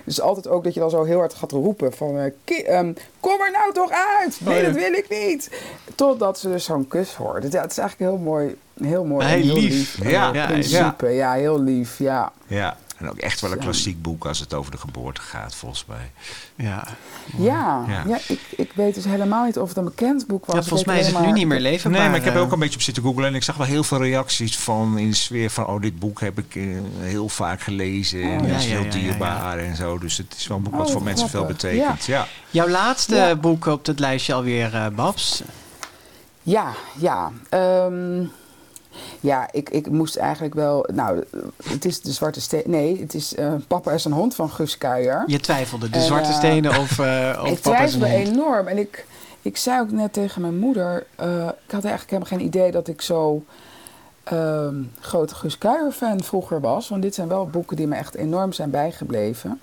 is 0.05 0.21
altijd 0.21 0.47
ook 0.47 0.63
dat 0.63 0.73
je 0.73 0.79
dan 0.79 0.89
zo 0.89 1.03
heel 1.03 1.19
hard 1.19 1.33
gaat 1.33 1.51
roepen 1.51 1.93
van... 1.93 2.17
eh, 2.17 2.77
ehm, 2.77 2.93
kom 3.19 3.41
er 3.41 3.51
nou 3.51 3.73
toch 3.73 3.91
uit! 4.19 4.39
Nee, 4.43 4.57
ja. 4.57 4.63
dat 4.63 4.73
wil 4.73 4.93
ik 4.93 5.09
niet! 5.09 5.49
Totdat 5.95 6.39
ze 6.39 6.49
dus 6.49 6.63
zo'n 6.63 6.87
kus 6.87 7.13
hoort. 7.15 7.43
Het, 7.43 7.51
ja, 7.51 7.61
het 7.61 7.71
is 7.71 7.77
eigenlijk 7.77 8.11
heel 8.11 8.19
mooi. 8.19 8.55
Heel 8.81 9.05
mooi. 9.05 9.25
Heel 9.25 9.53
lief. 9.53 10.09
Ja, 10.09 10.33
ja, 10.33 10.45
principe. 10.45 11.09
Ja. 11.09 11.33
heel 11.33 11.61
lief. 11.61 11.99
Ja. 11.99 12.31
Ja, 12.47 12.77
en 12.97 13.09
ook 13.09 13.17
echt 13.17 13.41
wel 13.41 13.51
een 13.51 13.57
klassiek 13.59 14.01
boek 14.01 14.25
als 14.25 14.39
het 14.39 14.53
over 14.53 14.71
de 14.71 14.77
geboorte 14.77 15.21
gaat, 15.21 15.55
volgens 15.55 15.85
mij. 15.87 16.11
Ja. 16.55 16.87
Ja, 17.37 17.83
Ja. 17.87 18.03
ja. 18.07 18.17
ik, 18.27 18.39
ik 18.55 18.71
weet 18.75 18.95
dus 18.95 19.03
helemaal 19.05 19.45
niet 19.45 19.57
of 19.57 19.67
het 19.67 19.77
een 19.77 19.83
bekend 19.83 20.27
boek 20.27 20.45
was. 20.45 20.55
Ja, 20.55 20.61
volgens 20.63 20.83
mij 20.89 20.99
is 20.99 21.07
het 21.07 21.19
nu 21.19 21.31
niet 21.31 21.47
meer 21.47 21.59
leverbaar. 21.59 21.99
Nee, 21.99 22.09
maar 22.09 22.17
ik 22.17 22.23
heb 22.25 22.35
eh. 22.35 22.41
ook 22.41 22.51
een 22.51 22.59
beetje 22.59 22.75
op 22.75 22.81
zitten 22.81 23.03
googlen 23.03 23.25
en 23.27 23.35
ik 23.35 23.43
zag 23.43 23.55
wel 23.57 23.67
heel 23.67 23.83
veel 23.83 24.01
reacties 24.01 24.57
van 24.57 24.97
in 24.97 25.09
de 25.09 25.15
sfeer 25.15 25.49
van 25.49 25.65
oh 25.65 25.81
dit 25.81 25.99
boek 25.99 26.19
heb 26.19 26.39
ik 26.39 26.55
eh, 26.55 26.63
heel 26.99 27.29
vaak 27.29 27.61
gelezen 27.61 28.21
en 28.21 28.29
Oh, 28.29 28.41
het 28.41 28.49
ja, 28.49 28.55
is 28.57 28.65
heel 28.65 28.73
ja, 28.79 28.85
ja, 28.85 28.85
ja. 28.85 28.99
dierbaar 28.99 29.57
en 29.57 29.75
zo. 29.75 29.97
Dus 29.97 30.17
het 30.17 30.35
is 30.37 30.47
wel 30.47 30.57
een 30.57 30.63
boek 30.63 30.73
Oh, 30.73 30.79
wat 30.79 30.87
voor 30.87 30.95
wat 30.95 31.07
mensen 31.09 31.29
veel 31.29 31.45
betekent. 31.45 32.05
Ja. 32.05 32.27
Jouw 32.49 32.67
laatste 32.69 33.15
Ja. 33.15 33.35
boek 33.35 33.65
op 33.65 33.85
het 33.85 33.99
lijstje 33.99 34.33
alweer, 34.33 34.73
eh 34.73 34.87
Babs. 34.87 35.41
Ja, 36.41 36.71
ja. 36.97 37.31
Ehm, 37.49 38.23
ja, 39.19 39.47
ik, 39.51 39.69
ik 39.69 39.89
moest 39.89 40.15
eigenlijk 40.15 40.53
wel... 40.53 40.89
Nou, 40.93 41.23
het 41.63 41.85
is 41.85 42.01
de 42.01 42.11
Zwarte 42.11 42.41
Steen... 42.41 42.63
Nee, 42.65 42.99
het 42.99 43.13
is 43.13 43.35
eh, 43.35 43.53
Papa 43.67 43.91
is 43.91 44.05
een 44.05 44.11
hond 44.11 44.35
van 44.35 44.49
Guus 44.49 44.77
Kuijer. 44.77 45.23
Je 45.25 45.39
twijfelde, 45.39 45.89
de 45.89 45.97
En, 45.97 46.03
zwarte 46.03 46.29
eh, 46.29 46.35
stenen 46.35 46.79
of, 46.79 46.99
eh 46.99 47.39
of 47.43 47.49
ik 47.49 47.59
twijfelde 47.59 48.05
enorm. 48.07 48.67
En 48.67 48.77
ik, 48.77 49.05
ik 49.41 49.57
zei 49.57 49.81
ook 49.81 49.91
net 49.91 50.13
tegen 50.13 50.41
mijn 50.41 50.57
moeder... 50.57 51.05
ik 51.65 51.71
had 51.71 51.83
eigenlijk 51.83 52.09
helemaal 52.09 52.29
geen 52.29 52.45
idee 52.45 52.71
dat 52.71 52.87
ik 52.87 53.01
zo... 53.01 53.43
ehm 54.23 54.75
grote 54.99 55.35
Guus 55.35 55.57
Kuijer-fan 55.57 56.23
vroeger 56.23 56.61
was. 56.61 56.89
Want 56.89 57.01
dit 57.01 57.15
zijn 57.15 57.27
wel 57.27 57.47
boeken 57.47 57.75
die 57.77 57.87
me 57.87 57.95
echt 57.95 58.15
enorm 58.15 58.53
zijn 58.53 58.69
bijgebleven. 58.69 59.61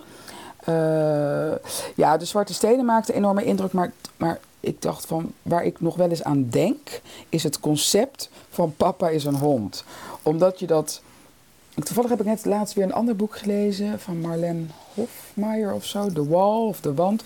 Ja, 1.97 2.17
de 2.17 2.25
Zwarte 2.25 2.55
Stenen 2.55 2.85
maakte 2.85 3.13
een 3.13 3.19
enorme 3.19 3.45
indruk. 3.45 3.73
Maar, 3.73 3.93
maar 4.17 4.39
ik 4.61 4.83
dacht 4.83 5.07
van, 5.07 5.33
waar 5.43 5.65
ik 5.65 5.81
nog 5.81 5.97
wel 5.97 6.09
eens 6.11 6.23
aan 6.23 6.47
denk... 6.49 7.01
is 7.29 7.43
het 7.43 7.61
concept 7.61 8.31
van 8.51 8.75
papa 8.77 9.09
is 9.09 9.25
een 9.25 9.35
hond. 9.35 9.85
Omdat 10.23 10.59
je 10.59 10.67
dat... 10.67 11.03
Toevallig 11.75 12.11
heb 12.11 12.21
ik 12.21 12.27
net 12.27 12.45
laatst 12.45 12.75
weer 12.75 12.85
een 12.85 12.93
ander 12.93 13.17
boek 13.17 13.37
gelezen... 13.37 14.01
van 14.01 14.21
Marlene 14.21 14.65
Hofmeijer 14.95 15.73
of 15.73 15.85
zo. 15.85 16.13
De 16.13 16.25
Wall 16.25 16.67
of 16.67 16.81
De 16.81 16.95
Wand. 16.95 17.23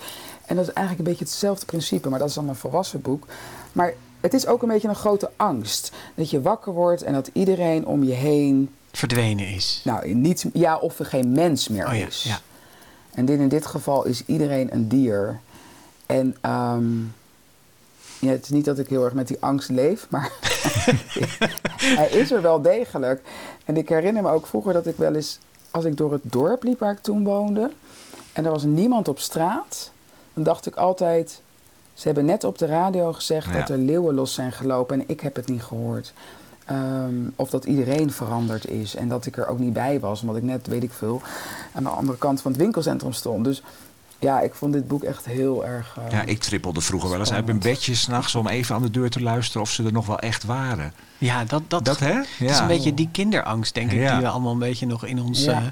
En 0.47 0.57
dat 0.57 0.67
is 0.69 0.73
eigenlijk 0.73 0.99
een 0.99 1.15
beetje 1.15 1.31
hetzelfde 1.31 1.67
principe. 1.67 2.09
Maar 2.09 2.19
dat 2.19 2.29
is 2.29 2.35
dan 2.35 2.49
een 2.49 2.55
volwassen 2.55 3.01
boek. 3.01 3.27
Maar 3.73 3.95
het 4.21 4.35
is 4.35 4.47
ook 4.47 4.63
een 4.63 4.69
beetje 4.69 4.89
een 4.89 4.95
grote 4.95 5.31
angst. 5.37 5.93
Dat 6.15 6.31
je 6.31 6.43
wakker 6.43 6.73
wordt 6.73 7.03
en 7.03 7.13
dat 7.13 7.31
iedereen 7.33 7.87
om 7.87 8.05
je 8.05 8.13
heen... 8.13 8.71
Verdwenen 8.93 9.47
is. 9.47 9.81
Nou, 9.85 10.15
niet, 10.15 10.47
ja, 10.53 10.77
of 10.79 10.99
er 10.99 11.07
geen 11.07 11.33
mens 11.33 11.69
meer 11.69 11.87
Oh 11.87 11.97
ja, 11.97 12.07
is. 12.07 12.23
ja. 12.23 12.41
En 13.15 13.25
dit, 13.25 13.39
in 13.39 13.49
dit 13.49 13.67
geval 13.67 14.05
is 14.05 14.23
iedereen 14.27 14.75
een 14.75 14.89
dier. 14.89 15.41
En 16.07 16.37
ehm, 16.41 16.85
ja, 18.25 18.31
het 18.31 18.43
is 18.45 18.51
niet 18.51 18.65
dat 18.65 18.79
ik 18.79 18.89
heel 18.89 19.05
erg 19.05 19.13
met 19.15 19.29
die 19.29 19.37
angst 19.41 19.69
leef, 19.69 20.07
maar 20.11 20.33
hij 22.01 22.09
is 22.11 22.31
er 22.33 22.43
wel 22.43 22.63
degelijk. 22.63 23.23
En 23.65 23.77
ik 23.77 23.89
herinner 23.89 24.23
me 24.23 24.31
ook 24.31 24.47
vroeger 24.47 24.73
dat 24.73 24.87
ik 24.87 24.97
wel 24.97 25.15
eens, 25.15 25.39
als 25.71 25.85
ik 25.85 25.97
door 25.97 26.13
het 26.13 26.23
dorp 26.25 26.63
liep 26.63 26.79
waar 26.79 26.93
ik 26.93 26.99
toen 27.03 27.25
woonde, 27.25 27.71
en 28.33 28.45
er 28.45 28.51
was 28.51 28.63
niemand 28.63 29.09
op 29.09 29.19
straat, 29.19 29.91
dan 30.35 30.45
dacht 30.45 30.67
ik 30.67 30.75
altijd, 30.77 31.41
ze 31.95 32.03
hebben 32.07 32.25
net 32.25 32.45
op 32.45 32.59
de 32.59 32.67
radio 32.67 33.13
gezegd 33.13 33.47
Ja. 33.47 33.59
dat 33.59 33.69
er 33.69 33.79
leeuwen 33.79 34.15
los 34.15 34.35
zijn 34.35 34.53
gelopen 34.53 35.01
en 35.01 35.05
ik 35.09 35.21
heb 35.21 35.37
het 35.37 35.49
niet 35.49 35.63
gehoord. 35.63 36.13
Ehm, 36.65 37.15
of 37.37 37.51
dat 37.51 37.65
iedereen 37.65 38.13
veranderd 38.13 38.69
is 38.69 38.95
en 38.97 39.09
dat 39.09 39.27
ik 39.27 39.37
er 39.37 39.47
ook 39.47 39.59
niet 39.59 39.73
bij 39.73 40.01
was, 40.01 40.21
omdat 40.21 40.37
ik 40.37 40.43
net, 40.43 40.67
weet 40.67 40.83
ik 40.83 40.93
veel, 40.93 41.23
aan 41.73 41.83
de 41.83 41.89
andere 41.89 42.19
kant 42.19 42.41
van 42.41 42.51
het 42.53 42.61
winkelcentrum 42.61 43.13
stond. 43.13 43.45
Dus 43.45 43.63
ja, 44.19 44.41
ik 44.41 44.55
vond 44.55 44.73
dit 44.73 44.89
boek 44.89 45.03
echt 45.03 45.25
heel 45.25 45.67
erg. 45.67 45.97
eh, 46.07 46.13
Ja, 46.13 46.23
ik 46.23 46.41
trippelde 46.41 46.81
vroeger 46.81 47.11
wel 47.11 47.19
eens 47.19 47.33
uit 47.33 47.47
mijn 47.47 47.59
bedje 47.59 47.95
s'nachts 47.95 48.35
om 48.35 48.49
even 48.49 48.75
aan 48.75 48.83
de 48.83 48.91
deur 48.91 49.11
te 49.11 49.23
luisteren 49.23 49.63
of 49.63 49.71
ze 49.71 49.85
er 49.85 49.93
nog 49.93 50.07
wel 50.07 50.19
echt 50.19 50.45
waren. 50.45 50.93
Ja, 51.19 51.45
dat, 51.45 51.63
dat, 51.69 51.85
Dat 51.85 51.99
hè? 51.99 52.13
Het 52.13 52.51
is 52.51 52.59
een 52.59 52.67
beetje 52.67 52.95
die 52.95 53.09
kinderangst, 53.13 53.75
denk 53.75 53.93
ik, 53.93 54.01
Ja. 54.01 54.13
die 54.13 54.21
we 54.23 54.29
allemaal 54.29 54.53
een 54.53 54.59
beetje 54.59 54.87
nog 54.87 55.05
in 55.07 55.23
ons 55.23 55.45
Ja. 55.45 55.53
eh, 55.53 55.63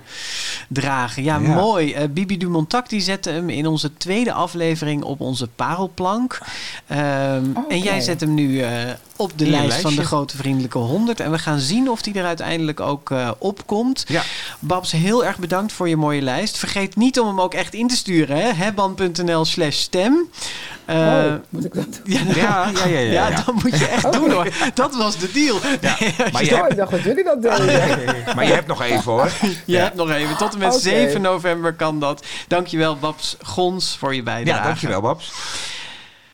dragen. 0.69 1.23
Ja, 1.23 1.39
Ja. 1.39 1.55
mooi. 1.55 1.93
Eh, 1.93 2.09
Bibi 2.11 2.39
Dumontac 2.39 2.89
die 2.89 3.01
zette 3.01 3.31
hem 3.31 3.49
in 3.51 3.67
onze 3.67 3.97
tweede 3.97 4.33
aflevering 4.33 5.03
op 5.03 5.21
onze 5.21 5.49
parelplank. 5.49 6.39
Ehm. 6.87 7.45
En 7.69 7.79
jij 7.79 8.01
zet 8.01 8.21
hem 8.21 8.35
nu 8.35 8.61
eh, 8.61 8.91
op 9.17 9.33
de 9.39 9.47
lijst 9.47 9.81
van 9.81 9.95
de 9.95 10.05
grote 10.05 10.37
vriendelijke 10.37 10.79
100. 10.79 11.21
En 11.21 11.31
we 11.31 11.39
gaan 11.39 11.59
zien 11.59 11.91
of 11.91 12.03
die 12.03 12.15
er 12.15 12.25
uiteindelijk 12.25 12.81
ook 12.81 13.11
eh, 13.11 13.31
opkomt. 13.39 14.05
Ja. 14.09 14.23
Babs, 14.59 14.93
heel 14.93 15.25
erg 15.25 15.39
bedankt 15.39 15.73
voor 15.73 15.89
je 15.89 15.97
mooie 15.97 16.23
lijst. 16.23 16.59
Vergeet 16.59 16.97
niet 16.97 17.21
om 17.21 17.27
hem 17.27 17.41
ook 17.41 17.55
echt 17.55 17.75
in 17.75 17.89
te 17.89 17.97
sturen. 17.97 18.32
Hebban.nl 18.37 19.45
slash 19.45 19.77
stem. 19.77 20.29
Eh, 20.85 20.97
oh, 20.97 21.33
moet 21.49 21.65
ik 21.65 21.75
dat 21.75 22.01
doen? 22.05 22.15
ja, 22.15 22.21
Ja, 22.35 22.35
ja, 22.35 22.87
ja, 22.87 22.87
ja, 22.89 22.99
ja, 22.99 23.29
ja. 23.29 23.43
dat 23.45 23.55
moet 23.55 23.79
je 23.79 23.87
echt 23.87 24.13
doen 24.13 24.31
hoor. 24.31 24.49
Dat 24.75 24.97
was 24.97 25.19
de 25.19 25.31
deal. 25.33 25.59
Maar 26.33 26.45
je 26.45 26.53
Oh, 26.55 26.59
hebt, 26.61 26.71
ik 26.71 26.77
dacht 26.77 26.91
dat 26.91 27.03
jullie 27.03 27.25
dat 27.25 27.43
deden. 27.43 28.25
maar 28.35 28.47
je 28.47 28.53
hebt 28.53 28.67
nog 28.67 28.83
even 28.83 29.13
hoor. 29.13 29.31
Je 29.67 29.77
hebt 29.77 29.95
nog 29.95 30.11
even. 30.11 30.37
Tot 30.37 30.53
en 30.53 30.59
met 30.59 30.69
Oké. 30.69 30.79
7 30.81 31.21
november 31.21 31.73
kan 31.75 32.01
dat. 32.01 32.27
Dankjewel 32.49 32.97
Babs 32.97 33.37
Gons 33.43 33.97
voor 33.99 34.15
je 34.15 34.23
bijdrage. 34.23 34.59
Ja, 34.61 34.65
dankjewel 34.67 35.01
Babs. 35.01 35.33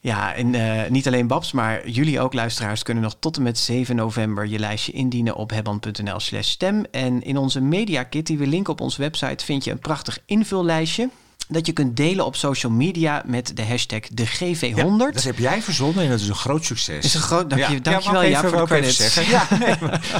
Ja, 0.00 0.34
en 0.34 0.54
eh, 0.54 0.90
niet 0.90 1.06
alleen 1.06 1.26
Babs, 1.26 1.52
maar 1.52 1.88
jullie 1.88 2.20
ook 2.20 2.32
luisteraars 2.34 2.82
kunnen 2.82 3.02
nog 3.02 3.16
tot 3.18 3.36
en 3.36 3.42
met 3.42 3.58
7 3.58 3.96
november 3.96 4.46
je 4.46 4.58
lijstje 4.58 4.92
indienen 4.92 5.34
op 5.34 5.50
hebban.nl 5.50 6.20
slash 6.20 6.48
stem. 6.48 6.84
En 6.90 7.22
in 7.22 7.36
onze 7.36 7.60
media 7.60 8.02
kit 8.02 8.26
die 8.26 8.38
we 8.38 8.46
linken 8.46 8.72
op 8.72 8.80
onze 8.80 9.00
website 9.00 9.44
vind 9.44 9.64
je 9.64 9.70
een 9.70 9.78
prachtig 9.78 10.18
invullijstje. 10.26 11.08
Dat 11.50 11.66
je 11.66 11.72
kunt 11.72 11.96
delen 11.96 12.24
op 12.24 12.36
social 12.36 12.72
media 12.72 13.22
met 13.26 13.56
de 13.56 13.64
hashtag 13.66 14.00
de 14.12 14.26
GV100. 14.26 15.12
Dat 15.14 15.22
heb 15.22 15.38
jij 15.38 15.62
verzonnen 15.62 16.04
en 16.04 16.10
dat 16.10 16.20
is 16.20 16.28
een 16.28 16.34
groot 16.34 16.64
succes. 16.64 17.04
Is 17.04 17.14
een 17.14 17.20
groot- 17.20 17.50
dank 17.50 17.62
je- 17.66 17.72
Ja, 17.72 17.78
dankjewel, 17.80 18.22
ja, 18.22 18.40
voor 18.40 18.56
de 18.58 18.64
credits. 18.64 19.14
Ja, 19.14 19.46
nee, 19.60 19.74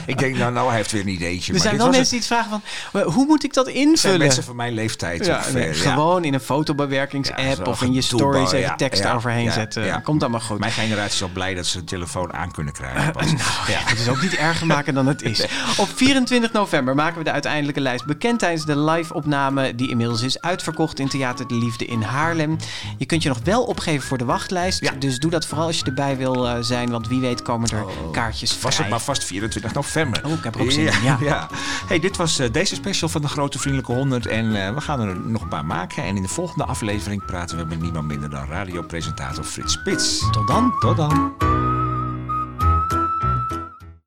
ik 0.07 0.19
denk, 0.19 0.37
nou, 0.37 0.53
nou, 0.53 0.67
hij 0.69 0.77
heeft 0.77 0.93
weer 0.93 1.01
een 1.01 1.09
ideetje. 1.09 1.53
er 1.53 1.61
zijn 1.61 1.77
wel 1.77 1.87
was 1.87 1.97
mensen 1.97 2.19
die 2.19 2.29
het 2.29 2.29
vragen 2.29 2.63
van, 2.93 3.13
hoe 3.13 3.27
moet 3.27 3.45
ik 3.45 3.55
dat 3.55 3.69
invullen? 3.69 4.19
mensen 4.19 4.45
van 4.45 4.57
mijn 4.57 4.73
leeftijd 4.73 5.27
Ja, 5.27 5.37
ongeveer. 5.37 5.61
nee, 5.61 5.69
ja. 5.69 5.91
Gewoon 5.93 6.25
in 6.25 6.35
een 6.35 6.41
fotobewerkingsapp 6.41 7.67
of 7.67 7.83
in 7.83 7.93
je 7.93 8.01
stories 8.01 8.53
even 8.53 8.77
tekst 8.77 9.07
overheen 9.07 9.53
zetten. 9.53 10.03
Komt 10.03 10.23
allemaal 10.23 10.41
goed. 10.41 10.59
Mijn 10.59 10.73
generatie 10.73 11.15
is 11.15 11.23
al 11.23 11.29
blij 11.33 11.55
dat 11.55 11.67
ze 11.67 11.79
een 11.79 11.85
telefoon 11.85 12.33
aan 12.33 12.51
kunnen 12.51 12.73
krijgen. 12.73 13.13
Pas. 13.13 13.25
Nou 13.69 13.71
ja, 13.71 13.79
het 13.89 13.99
is 13.99 14.09
ook 14.09 14.23
niet 14.23 14.35
erger 14.37 14.67
maken 14.67 14.95
dan 14.95 15.07
het 15.07 15.23
is. 15.23 15.45
Op 15.77 15.89
24 15.95 16.53
november 16.53 16.95
maken 16.95 17.19
we 17.19 17.25
de 17.25 17.31
uiteindelijke 17.33 17.81
lijst 17.81 18.05
bekend 18.05 18.39
tijdens 18.39 18.65
de 18.65 18.79
live-opname 18.79 19.75
die 19.75 19.89
inmiddels 19.91 20.23
is 20.23 20.41
uitverkocht 20.41 20.99
in 20.99 21.09
Theater 21.19 21.47
de 21.47 21.55
Liefde 21.55 21.85
in 21.85 22.03
Haarlem. 22.03 22.57
Je 22.99 23.07
kunt 23.07 23.23
je 23.23 23.29
nog 23.29 23.39
wel 23.45 23.65
opgeven 23.65 24.09
voor 24.09 24.19
de 24.19 24.25
wachtlijst. 24.25 24.81
Ja. 24.81 24.93
Dus 24.93 25.19
doe 25.19 25.31
dat 25.31 25.47
vooral 25.47 25.67
als 25.67 25.79
je 25.79 25.85
erbij 25.85 26.17
wil 26.17 26.49
eh, 26.49 26.57
zijn. 26.61 26.91
Want 26.91 27.09
wie 27.09 27.21
weet 27.21 27.43
komen 27.43 27.71
er 27.71 27.85
kaartjes 28.13 28.51
vrij. 28.51 28.63
Was 28.63 28.79
het 28.79 28.89
maar 28.89 29.01
vast 29.01 29.25
24 29.25 29.75
november. 29.75 30.25
Oh, 30.25 30.33
ik 30.33 30.45
heb 30.45 30.55
er 30.55 30.61
ook 30.61 30.71
zin 30.71 30.87
in, 30.87 31.03
ja. 31.21 31.49
Hey, 31.87 31.99
dit 31.99 32.17
was 32.17 32.39
eh, 32.39 32.53
deze 32.53 32.75
special 32.75 33.09
van 33.09 33.23
de 33.23 33.29
Grote 33.29 33.59
Vriendelijke 33.59 33.93
100. 33.93 34.27
En 34.27 34.67
eh, 34.67 34.75
we 34.75 34.81
gaan 34.81 35.01
er 35.01 35.21
nog 35.21 35.43
een 35.43 35.49
paar 35.49 35.65
maken. 35.65 36.03
En 36.03 36.17
in 36.17 36.23
de 36.23 36.29
volgende 36.29 36.65
aflevering 36.65 37.25
praten 37.25 37.57
we 37.57 37.65
met 37.65 37.81
niemand 37.81 38.07
minder 38.07 38.31
dan 38.31 38.47
radiopresentator 38.47 39.45
Frits 39.45 39.73
Spits. 39.73 40.31
Tot 40.31 40.49
dan. 40.49 40.75
Tot 40.79 40.97
dan. 40.97 41.58